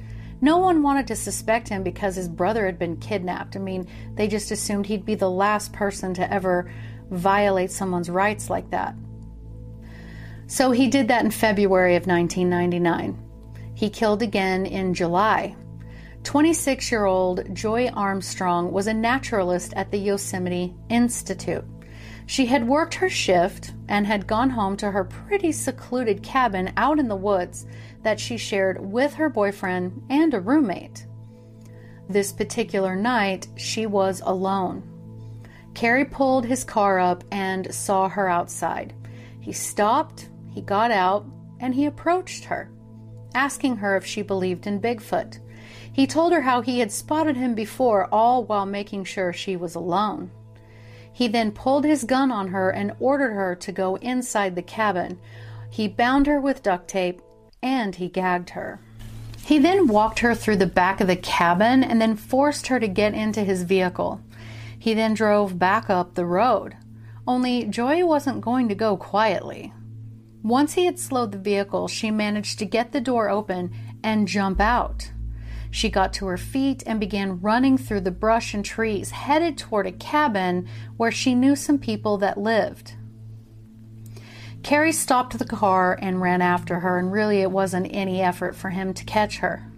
No 0.41 0.59
one 0.59 0.81
wanted 0.85 1.09
to 1.09 1.17
suspect 1.17 1.69
him 1.69 1.83
because 1.83 2.14
his 2.14 2.29
brother 2.29 2.67
had 2.67 2.79
been 2.79 2.99
kidnapped. 2.99 3.57
I 3.57 3.59
mean, 3.59 3.89
they 4.14 4.29
just 4.29 4.53
assumed 4.53 4.87
he'd 4.87 5.05
be 5.05 5.17
the 5.17 5.29
last 5.29 5.73
person 5.73 6.14
to 6.14 6.33
ever 6.33 6.71
violate 7.11 7.73
someone's 7.73 8.11
rights 8.11 8.49
like 8.49 8.71
that. 8.71 8.95
So 10.47 10.71
he 10.71 10.87
did 10.87 11.09
that 11.09 11.25
in 11.25 11.33
February 11.33 11.97
of 11.97 12.07
1999. 12.07 13.21
He 13.75 13.91
killed 13.91 14.23
again 14.23 14.67
in 14.67 14.95
July. 14.95 15.57
26 16.27 16.91
year 16.91 17.05
old 17.05 17.55
Joy 17.55 17.87
Armstrong 17.91 18.72
was 18.72 18.89
a 18.89 18.93
naturalist 18.93 19.72
at 19.74 19.93
the 19.93 19.99
Yosemite 19.99 20.74
Institute. 20.89 21.64
She 22.27 22.47
had 22.47 22.66
worked 22.66 22.95
her 22.95 23.09
shift 23.09 23.72
and 23.87 24.05
had 24.05 24.27
gone 24.27 24.51
home 24.51 24.77
to 24.79 24.91
her 24.91 25.05
pretty 25.05 25.53
secluded 25.53 26.24
cabin 26.24 26.72
out 26.77 26.99
in 26.99 27.07
the 27.07 27.14
woods 27.14 27.66
that 28.03 28.18
she 28.18 28.37
shared 28.37 28.81
with 28.81 29.14
her 29.14 29.29
boyfriend 29.29 30.03
and 30.11 30.35
a 30.35 30.41
roommate. 30.41 31.07
This 32.09 32.33
particular 32.33 32.97
night, 32.97 33.47
she 33.55 33.87
was 33.87 34.20
alone. 34.24 34.83
Cary 35.74 36.05
pulled 36.05 36.45
his 36.45 36.64
car 36.64 36.99
up 36.99 37.22
and 37.31 37.72
saw 37.72 38.09
her 38.09 38.29
outside. 38.29 38.95
He 39.39 39.53
stopped, 39.53 40.29
he 40.51 40.61
got 40.61 40.91
out, 40.91 41.24
and 41.61 41.72
he 41.72 41.87
approached 41.87 42.47
her, 42.47 42.68
asking 43.33 43.77
her 43.77 43.97
if 43.97 44.05
she 44.05 44.22
believed 44.22 44.66
in 44.66 44.81
Bigfoot. 44.81 45.39
He 45.97 46.07
told 46.07 46.34
her 46.34 46.42
how 46.42 46.61
he 46.61 46.80
had 46.80 46.92
spotted 46.92 47.38
him 47.38 47.55
before, 47.55 48.07
all 48.12 48.44
while 48.44 48.66
making 48.66 49.05
sure 49.05 49.32
she 49.32 49.57
was 49.57 49.74
alone. 49.74 50.30
He 51.11 51.26
then 51.26 51.53
pulled 51.53 51.86
his 51.86 52.05
gun 52.05 52.30
on 52.30 52.49
her 52.49 52.68
and 52.68 52.92
ordered 53.01 53.32
her 53.32 53.55
to 53.55 53.72
go 53.72 53.94
inside 53.94 54.55
the 54.55 54.62
cabin. 54.62 55.18
He 55.70 55.88
bound 55.88 56.26
her 56.26 56.38
with 56.38 56.62
duct 56.62 56.86
tape 56.86 57.22
and 57.62 57.94
he 57.94 58.11
gagged 58.11 58.51
her. 58.51 58.78
He 59.47 59.59
then 59.59 59.86
walked 59.86 60.18
her 60.18 60.34
through 60.34 60.57
the 60.57 60.66
back 60.66 61.01
of 61.01 61.07
the 61.07 61.16
cabin 61.16 61.82
and 61.82 61.99
then 61.99 62.14
forced 62.14 62.66
her 62.66 62.78
to 62.78 62.88
get 62.88 63.14
into 63.14 63.42
his 63.42 63.62
vehicle. 63.62 64.20
He 64.78 64.92
then 64.92 65.14
drove 65.14 65.59
back 65.59 65.88
up 65.88 66.12
the 66.14 66.26
road. 66.26 66.76
Only 67.26 67.64
Joy 67.64 68.05
wasn't 68.05 68.42
going 68.42 68.68
to 68.68 68.74
go 68.74 68.99
quietly. 68.99 69.72
Once 70.42 70.74
he 70.74 70.84
had 70.84 70.99
slowed 70.99 71.32
the 71.32 71.38
vehicle, 71.38 71.88
she 71.88 72.11
managed 72.11 72.59
to 72.59 72.66
get 72.66 72.92
the 72.92 73.01
door 73.01 73.30
open 73.30 73.72
and 74.03 74.28
jump 74.28 74.61
out. 74.61 75.11
She 75.77 75.91
got 75.91 76.14
to 76.14 76.27
her 76.29 76.39
feet 76.39 76.83
and 76.87 76.99
began 76.99 77.43
running 77.43 77.77
through 77.77 78.01
the 78.01 78.11
brush 78.11 78.55
and 78.55 78.64
trees, 78.64 79.11
headed 79.11 79.59
toward 79.59 79.87
a 79.87 79.93
cabin 79.93 80.66
where 80.97 81.11
she 81.11 81.35
knew 81.35 81.55
some 81.55 81.77
people 81.77 82.16
that 82.16 82.39
lived. 82.39 82.95
Cary 84.62 84.91
stopped 84.91 85.39
the 85.39 85.45
car 85.45 85.99
and 86.01 86.22
ran 86.22 86.41
after 86.41 86.81
her, 86.81 86.99
and 86.99 87.12
really 87.12 87.43
it 87.43 87.51
wasn't 87.51 87.89
any 87.91 88.22
effort 88.22 88.57
for 88.57 88.70
him 88.70 88.95
to 88.95 89.05
catch 89.05 89.41
her. 89.41 89.70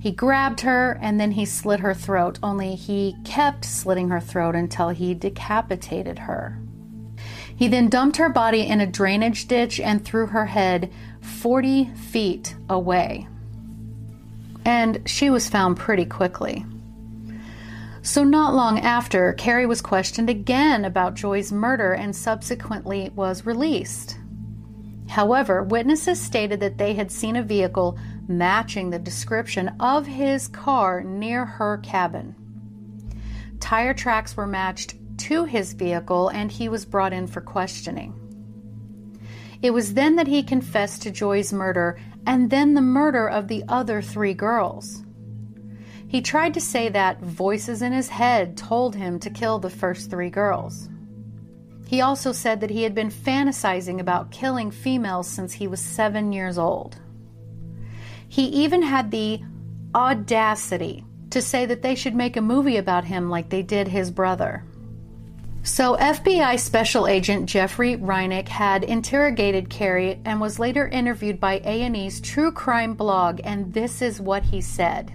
He 0.00 0.10
grabbed 0.10 0.62
her 0.62 0.98
and 1.02 1.20
then 1.20 1.32
he 1.32 1.44
slit 1.44 1.80
her 1.80 1.92
throat, 1.92 2.38
only 2.42 2.74
he 2.74 3.14
kept 3.26 3.66
slitting 3.66 4.08
her 4.08 4.20
throat 4.20 4.54
until 4.54 4.88
he 4.88 5.12
decapitated 5.12 6.20
her. 6.20 6.58
He 7.54 7.68
then 7.68 7.90
dumped 7.90 8.16
her 8.16 8.30
body 8.30 8.66
in 8.66 8.80
a 8.80 8.86
drainage 8.86 9.48
ditch 9.48 9.80
and 9.80 10.02
threw 10.02 10.28
her 10.28 10.46
head 10.46 10.90
40 11.20 11.90
feet 11.94 12.56
away 12.70 13.28
and 14.66 15.00
she 15.08 15.30
was 15.30 15.48
found 15.48 15.76
pretty 15.76 16.04
quickly. 16.04 16.66
So, 18.02 18.24
not 18.24 18.54
long 18.54 18.80
after, 18.80 19.32
Cary 19.34 19.64
was 19.64 19.80
questioned 19.80 20.28
again 20.28 20.84
about 20.84 21.14
Joy's 21.14 21.52
murder 21.52 21.92
and 21.92 22.14
subsequently 22.14 23.10
was 23.14 23.46
released. 23.46 24.18
However, 25.08 25.62
witnesses 25.62 26.20
stated 26.20 26.58
that 26.60 26.78
they 26.78 26.94
had 26.94 27.12
seen 27.12 27.36
a 27.36 27.42
vehicle 27.42 27.96
matching 28.26 28.90
the 28.90 28.98
description 28.98 29.70
of 29.78 30.04
his 30.06 30.48
car 30.48 31.02
near 31.02 31.44
her 31.44 31.78
cabin. 31.78 32.34
Tire 33.60 33.94
tracks 33.94 34.36
were 34.36 34.48
matched 34.48 34.94
to 35.18 35.44
his 35.44 35.74
vehicle 35.74 36.28
and 36.28 36.50
he 36.50 36.68
was 36.68 36.84
brought 36.84 37.12
in 37.12 37.28
for 37.28 37.40
questioning. 37.40 38.14
It 39.62 39.70
was 39.70 39.94
then 39.94 40.16
that 40.16 40.26
he 40.26 40.42
confessed 40.42 41.02
to 41.02 41.10
Joy's 41.10 41.52
murder 41.52 41.98
and 42.26 42.50
then 42.50 42.74
the 42.74 42.80
murder 42.80 43.28
of 43.28 43.48
the 43.48 43.64
other 43.68 44.02
three 44.02 44.34
girls. 44.34 45.04
He 46.08 46.20
tried 46.20 46.54
to 46.54 46.60
say 46.60 46.88
that 46.88 47.20
voices 47.20 47.82
in 47.82 47.92
his 47.92 48.08
head 48.08 48.56
told 48.56 48.94
him 48.94 49.18
to 49.20 49.30
kill 49.30 49.58
the 49.58 49.70
first 49.70 50.10
three 50.10 50.30
girls. 50.30 50.88
He 51.86 52.00
also 52.00 52.32
said 52.32 52.60
that 52.60 52.70
he 52.70 52.82
had 52.82 52.94
been 52.94 53.10
fantasizing 53.10 54.00
about 54.00 54.30
killing 54.30 54.70
females 54.70 55.28
since 55.28 55.52
he 55.52 55.68
was 55.68 55.80
seven 55.80 56.32
years 56.32 56.58
old. 56.58 56.96
He 58.28 58.46
even 58.46 58.82
had 58.82 59.10
the 59.10 59.40
audacity 59.94 61.04
to 61.30 61.40
say 61.40 61.66
that 61.66 61.82
they 61.82 61.94
should 61.94 62.14
make 62.14 62.36
a 62.36 62.40
movie 62.42 62.76
about 62.76 63.04
him 63.04 63.30
like 63.30 63.48
they 63.48 63.62
did 63.62 63.88
his 63.88 64.10
brother. 64.10 64.64
So, 65.66 65.96
FBI 65.96 66.60
Special 66.60 67.08
Agent 67.08 67.46
Jeffrey 67.46 67.96
Rinek 67.96 68.46
had 68.46 68.84
interrogated 68.84 69.68
Cary 69.68 70.20
and 70.24 70.40
was 70.40 70.60
later 70.60 70.86
interviewed 70.86 71.40
by 71.40 71.54
A&E's 71.64 72.20
True 72.20 72.52
Crime 72.52 72.94
blog, 72.94 73.40
and 73.42 73.74
this 73.74 74.00
is 74.00 74.20
what 74.20 74.44
he 74.44 74.60
said. 74.60 75.12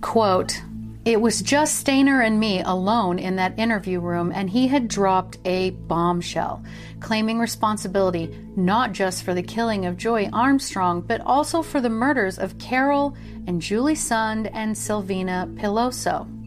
Quote, 0.00 0.62
it 1.04 1.20
was 1.20 1.42
just 1.42 1.86
Stayner 1.86 2.26
and 2.26 2.40
me 2.40 2.62
alone 2.62 3.18
in 3.18 3.36
that 3.36 3.58
interview 3.58 4.00
room, 4.00 4.32
and 4.34 4.48
he 4.48 4.66
had 4.66 4.88
dropped 4.88 5.36
a 5.44 5.70
bombshell, 5.70 6.64
claiming 7.00 7.38
responsibility 7.38 8.34
not 8.56 8.92
just 8.92 9.24
for 9.24 9.34
the 9.34 9.42
killing 9.42 9.84
of 9.84 9.98
Joy 9.98 10.30
Armstrong, 10.32 11.02
but 11.02 11.20
also 11.20 11.60
for 11.60 11.82
the 11.82 11.90
murders 11.90 12.38
of 12.38 12.56
Carol 12.56 13.14
and 13.46 13.60
Julie 13.60 13.92
Sund 13.92 14.50
and 14.54 14.74
Silvina 14.74 15.54
Pelosso. 15.56 16.39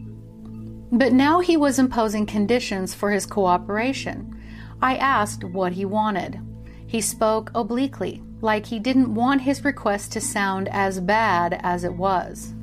But 0.94 1.12
now 1.12 1.40
he 1.40 1.56
was 1.56 1.80
imposing 1.80 2.24
conditions 2.24 2.94
for 2.94 3.10
his 3.10 3.26
cooperation. 3.26 4.40
I 4.80 4.94
asked 4.94 5.42
what 5.42 5.72
he 5.72 5.84
wanted. 5.84 6.40
He 6.86 7.00
spoke 7.00 7.50
obliquely, 7.52 8.22
like 8.40 8.66
he 8.66 8.78
didn't 8.78 9.12
want 9.12 9.40
his 9.40 9.64
request 9.64 10.12
to 10.12 10.20
sound 10.20 10.68
as 10.68 11.00
bad 11.00 11.58
as 11.64 11.82
it 11.82 11.94
was. 11.94 12.54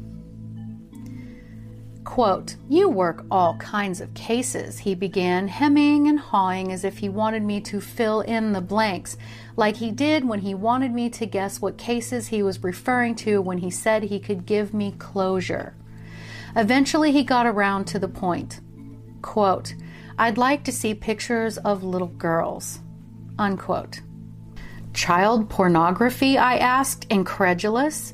Quote, 2.05 2.55
You 2.69 2.88
work 2.88 3.25
all 3.29 3.57
kinds 3.57 3.99
of 3.99 4.13
cases, 4.13 4.79
he 4.79 4.95
began, 4.95 5.49
hemming 5.49 6.07
and 6.07 6.17
hawing 6.17 6.71
as 6.71 6.86
if 6.86 6.99
he 6.99 7.09
wanted 7.09 7.43
me 7.43 7.59
to 7.59 7.82
fill 7.82 8.21
in 8.21 8.53
the 8.53 8.61
blanks, 8.61 9.17
like 9.57 9.75
he 9.75 9.91
did 9.91 10.23
when 10.23 10.39
he 10.39 10.55
wanted 10.55 10.93
me 10.93 11.09
to 11.09 11.25
guess 11.25 11.59
what 11.59 11.77
cases 11.77 12.29
he 12.29 12.41
was 12.41 12.63
referring 12.63 13.15
to 13.15 13.41
when 13.41 13.57
he 13.57 13.69
said 13.69 14.03
he 14.03 14.21
could 14.21 14.45
give 14.45 14.73
me 14.73 14.95
closure. 14.97 15.75
Eventually, 16.56 17.12
he 17.12 17.24
got 17.24 17.45
around 17.45 17.86
to 17.86 17.99
the 17.99 18.08
point. 18.08 18.60
Quote, 19.22 19.76
I'd 20.18 20.38
like 20.38 20.64
to 20.66 20.72
see 20.72 20.93
pictures 20.93 21.58
of 21.58 21.84
little 21.84 22.08
girls. 22.08 22.80
Unquote. 23.39 24.02
Child 24.93 25.49
pornography? 25.49 26.38
I 26.38 26.58
asked, 26.58 27.08
incredulous. 27.10 28.14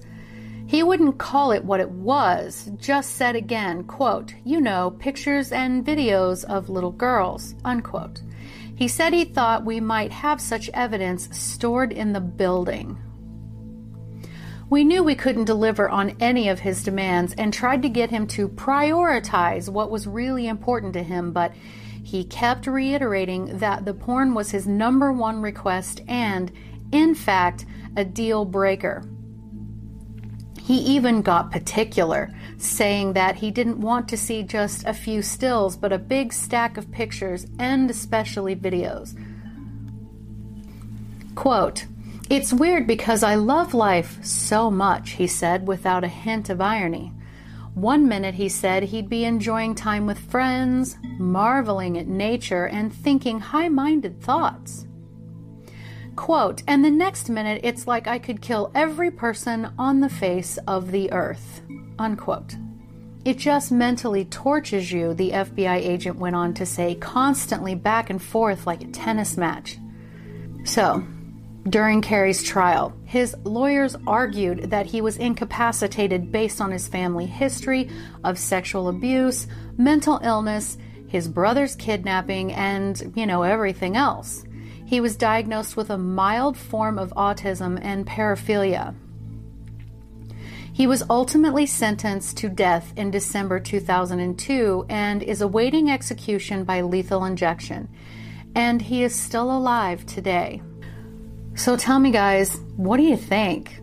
He 0.68 0.84
wouldn't 0.84 1.18
call 1.18 1.52
it 1.52 1.64
what 1.64 1.80
it 1.80 1.90
was, 1.90 2.70
just 2.78 3.16
said 3.16 3.36
again, 3.36 3.86
quote, 3.86 4.34
you 4.44 4.60
know, 4.60 4.92
pictures 5.00 5.52
and 5.54 5.86
videos 5.86 6.44
of 6.44 6.70
little 6.70 6.92
girls, 6.92 7.56
unquote. 7.64 8.22
He 8.76 8.88
said 8.88 9.14
he 9.14 9.24
thought 9.24 9.66
we 9.66 9.80
might 9.80 10.12
have 10.12 10.42
such 10.42 10.70
evidence 10.74 11.30
stored 11.36 11.94
in 11.94 12.14
the 12.14 12.20
building. 12.20 12.98
We 14.70 14.84
knew 14.84 15.02
we 15.02 15.16
couldn't 15.16 15.46
deliver 15.46 15.88
on 15.88 16.18
any 16.20 16.50
of 16.50 16.60
his 16.60 16.84
demands 16.84 17.34
and 17.38 17.54
tried 17.54 17.82
to 17.84 17.90
get 17.90 18.10
him 18.10 18.28
to 18.28 18.50
prioritize 18.50 19.70
what 19.70 19.90
was 19.90 20.08
really 20.08 20.48
important 20.48 20.94
to 20.94 21.04
him, 21.04 21.32
but 21.32 21.54
he 22.04 22.26
kept 22.26 22.68
reiterating 22.68 23.60
that 23.60 23.86
the 23.86 23.94
porn 23.94 24.34
was 24.34 24.52
his 24.52 24.68
number 24.68 25.14
one 25.14 25.42
request 25.42 26.02
and, 26.08 26.52
in 26.92 27.16
fact, 27.16 27.66
a 27.96 28.04
deal 28.04 28.44
breaker. 28.44 29.04
He 30.62 30.80
even 30.80 31.22
got 31.22 31.50
particular, 31.50 32.30
saying 32.58 33.14
that 33.14 33.38
he 33.38 33.52
didn't 33.52 33.80
want 33.80 34.10
to 34.10 34.18
see 34.18 34.44
just 34.44 34.86
a 34.86 34.94
few 34.94 35.22
stills, 35.22 35.78
but 35.78 35.94
a 35.94 35.98
big 35.98 36.34
stack 36.34 36.76
of 36.76 36.92
pictures 36.92 37.48
and 37.58 37.90
especially 37.90 38.54
videos. 38.54 39.18
Quote, 41.36 41.86
it's 42.30 42.54
weird 42.54 42.88
because 42.88 43.24
I 43.24 43.36
love 43.36 43.74
life 43.74 44.24
so 44.24 44.70
much, 44.70 45.12
he 45.12 45.28
said 45.28 45.68
without 45.68 46.04
a 46.04 46.10
hint 46.10 46.50
of 46.50 46.62
irony. 46.62 47.14
One 47.74 48.08
minute 48.08 48.36
he 48.36 48.50
said 48.50 48.84
he'd 48.84 49.08
be 49.08 49.24
enjoying 49.24 49.76
time 49.76 50.08
with 50.08 50.18
friends, 50.18 50.98
marveling 51.20 51.98
at 51.98 52.08
nature, 52.08 52.66
and 52.66 52.92
thinking 52.92 53.40
high 53.40 53.70
minded 53.70 54.20
thoughts. 54.22 54.88
Quote, 56.16 56.64
and 56.68 56.84
the 56.84 56.90
next 56.90 57.30
minute 57.30 57.62
it's 57.64 57.86
like 57.86 58.08
I 58.08 58.18
could 58.18 58.42
kill 58.42 58.72
every 58.74 59.12
person 59.12 59.72
on 59.78 60.00
the 60.00 60.10
face 60.10 60.58
of 60.68 60.92
the 60.92 61.12
earth. 61.12 61.62
Unquote. 62.00 62.56
It 63.24 63.38
just 63.38 63.72
mentally 63.72 64.26
tortures 64.26 64.92
you, 64.92 65.14
the 65.14 65.32
FBI 65.32 65.78
agent 65.78 66.18
went 66.18 66.36
on 66.36 66.56
to 66.56 66.66
say, 66.66 66.96
constantly 66.96 67.76
back 67.76 68.10
and 68.10 68.22
forth 68.22 68.66
like 68.66 68.82
a 68.82 68.88
tennis 68.88 69.38
match. 69.38 69.78
So, 70.64 71.06
during 71.70 72.02
Cary's 72.02 72.44
trial, 72.44 72.94
his 73.06 73.36
lawyers 73.44 73.96
argued 74.06 74.70
that 74.70 74.86
he 74.86 75.02
was 75.02 75.18
incapacitated 75.18 76.32
based 76.32 76.62
on 76.62 76.72
his 76.72 76.88
family 76.88 77.26
history 77.26 77.90
of 78.24 78.38
sexual 78.38 78.88
abuse, 78.88 79.48
mental 79.78 80.20
illness, 80.24 80.78
his 81.08 81.28
brother's 81.28 81.76
kidnapping, 81.76 82.54
and, 82.54 83.12
you 83.16 83.26
know, 83.26 83.44
everything 83.44 83.96
else. 83.96 84.46
He 84.86 85.02
was 85.02 85.18
diagnosed 85.18 85.76
with 85.76 85.90
a 85.90 85.98
mild 85.98 86.58
form 86.58 86.98
of 86.98 87.14
autism 87.16 87.80
and 87.82 88.06
paraphilia. 88.06 88.96
He 90.72 90.86
was 90.86 91.04
ultimately 91.10 91.66
sentenced 91.66 92.38
to 92.38 92.50
death 92.50 92.94
in 92.96 93.10
December 93.10 93.60
2002 93.60 94.86
and 94.90 95.24
is 95.24 95.42
awaiting 95.42 95.90
execution 95.90 96.64
by 96.64 96.82
lethal 96.82 97.26
injection. 97.26 97.90
And 98.54 98.82
he 98.82 99.04
is 99.04 99.16
still 99.16 99.52
alive 99.52 100.06
today. 100.06 100.62
So 101.58 101.76
tell 101.76 101.98
me, 101.98 102.12
guys, 102.12 102.56
what 102.76 102.98
do 102.98 103.04
you 103.04 103.18
think? 103.18 103.80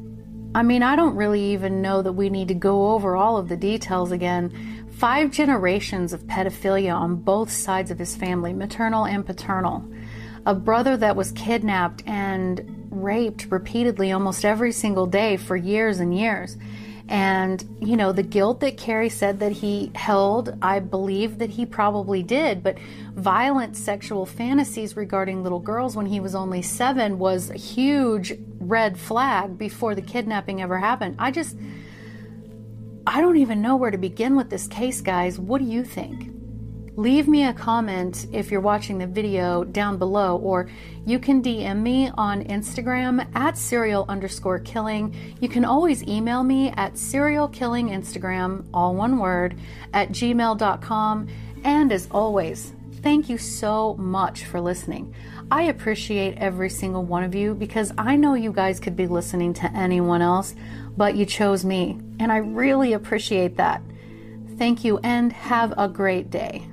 I 0.54 0.62
mean, 0.62 0.84
I 0.84 0.94
don't 0.94 1.16
really 1.16 1.42
even 1.52 1.82
know 1.82 2.02
that 2.02 2.12
we 2.12 2.30
need 2.30 2.46
to 2.46 2.54
go 2.54 2.92
over 2.92 3.16
all 3.16 3.36
of 3.36 3.48
the 3.48 3.56
details 3.56 4.12
again. 4.12 4.86
Five 4.96 5.32
generations 5.32 6.12
of 6.12 6.22
pedophilia 6.22 6.94
on 6.94 7.16
both 7.16 7.50
sides 7.50 7.90
of 7.90 7.98
his 7.98 8.14
family, 8.14 8.52
maternal 8.52 9.06
and 9.06 9.26
paternal. 9.26 9.84
A 10.46 10.54
brother 10.54 10.96
that 10.98 11.16
was 11.16 11.32
kidnapped 11.32 12.04
and 12.06 12.86
raped 12.92 13.48
repeatedly 13.50 14.12
almost 14.12 14.44
every 14.44 14.70
single 14.70 15.06
day 15.06 15.36
for 15.36 15.56
years 15.56 15.98
and 15.98 16.16
years. 16.16 16.56
And, 17.08 17.62
you 17.80 17.96
know, 17.96 18.12
the 18.12 18.22
guilt 18.22 18.60
that 18.60 18.78
Cary 18.78 19.10
said 19.10 19.40
that 19.40 19.52
he 19.52 19.90
held, 19.94 20.56
I 20.62 20.78
believe 20.78 21.38
that 21.38 21.50
he 21.50 21.66
probably 21.66 22.22
did. 22.22 22.62
But 22.62 22.78
violent 23.14 23.76
sexual 23.76 24.24
fantasies 24.24 24.96
regarding 24.96 25.42
little 25.42 25.60
girls 25.60 25.96
when 25.96 26.06
he 26.06 26.18
was 26.18 26.34
only 26.34 26.62
seven 26.62 27.18
was 27.18 27.50
a 27.50 27.58
huge 27.58 28.32
red 28.58 28.98
flag 28.98 29.58
before 29.58 29.94
the 29.94 30.02
kidnapping 30.02 30.62
ever 30.62 30.78
happened. 30.78 31.16
I 31.18 31.30
just, 31.30 31.58
I 33.06 33.20
don't 33.20 33.36
even 33.36 33.60
know 33.60 33.76
where 33.76 33.90
to 33.90 33.98
begin 33.98 34.34
with 34.34 34.48
this 34.48 34.66
case, 34.66 35.02
guys. 35.02 35.38
What 35.38 35.60
do 35.60 35.66
you 35.66 35.84
think? 35.84 36.33
Leave 36.96 37.26
me 37.26 37.44
a 37.44 37.52
comment 37.52 38.26
if 38.32 38.50
you're 38.50 38.60
watching 38.60 38.98
the 38.98 39.06
video 39.06 39.64
down 39.64 39.98
below, 39.98 40.36
or 40.36 40.68
you 41.06 41.18
can 41.18 41.42
DM 41.42 41.82
me 41.82 42.10
on 42.16 42.44
Instagram 42.44 43.26
at 43.34 43.58
serial 43.58 44.04
underscore 44.08 44.58
killing. 44.60 45.14
You 45.40 45.48
can 45.48 45.64
always 45.64 46.02
email 46.04 46.44
me 46.44 46.70
at 46.76 46.96
serial 46.96 47.48
killing 47.48 47.88
Instagram, 47.88 48.64
all 48.72 48.94
one 48.94 49.18
word, 49.18 49.58
at 49.92 50.10
gmail.com. 50.10 51.28
And 51.64 51.92
as 51.92 52.08
always, 52.10 52.72
thank 53.02 53.28
you 53.28 53.38
so 53.38 53.94
much 53.94 54.44
for 54.44 54.60
listening. 54.60 55.14
I 55.50 55.64
appreciate 55.64 56.38
every 56.38 56.70
single 56.70 57.04
one 57.04 57.22
of 57.22 57.34
you 57.34 57.54
because 57.54 57.92
I 57.98 58.16
know 58.16 58.34
you 58.34 58.52
guys 58.52 58.80
could 58.80 58.96
be 58.96 59.06
listening 59.06 59.52
to 59.54 59.70
anyone 59.76 60.22
else, 60.22 60.54
but 60.96 61.16
you 61.16 61.26
chose 61.26 61.64
me, 61.64 62.00
and 62.18 62.32
I 62.32 62.38
really 62.38 62.92
appreciate 62.92 63.56
that. 63.56 63.82
Thank 64.56 64.84
you 64.84 64.98
and 64.98 65.32
have 65.32 65.74
a 65.76 65.88
great 65.88 66.30
day. 66.30 66.66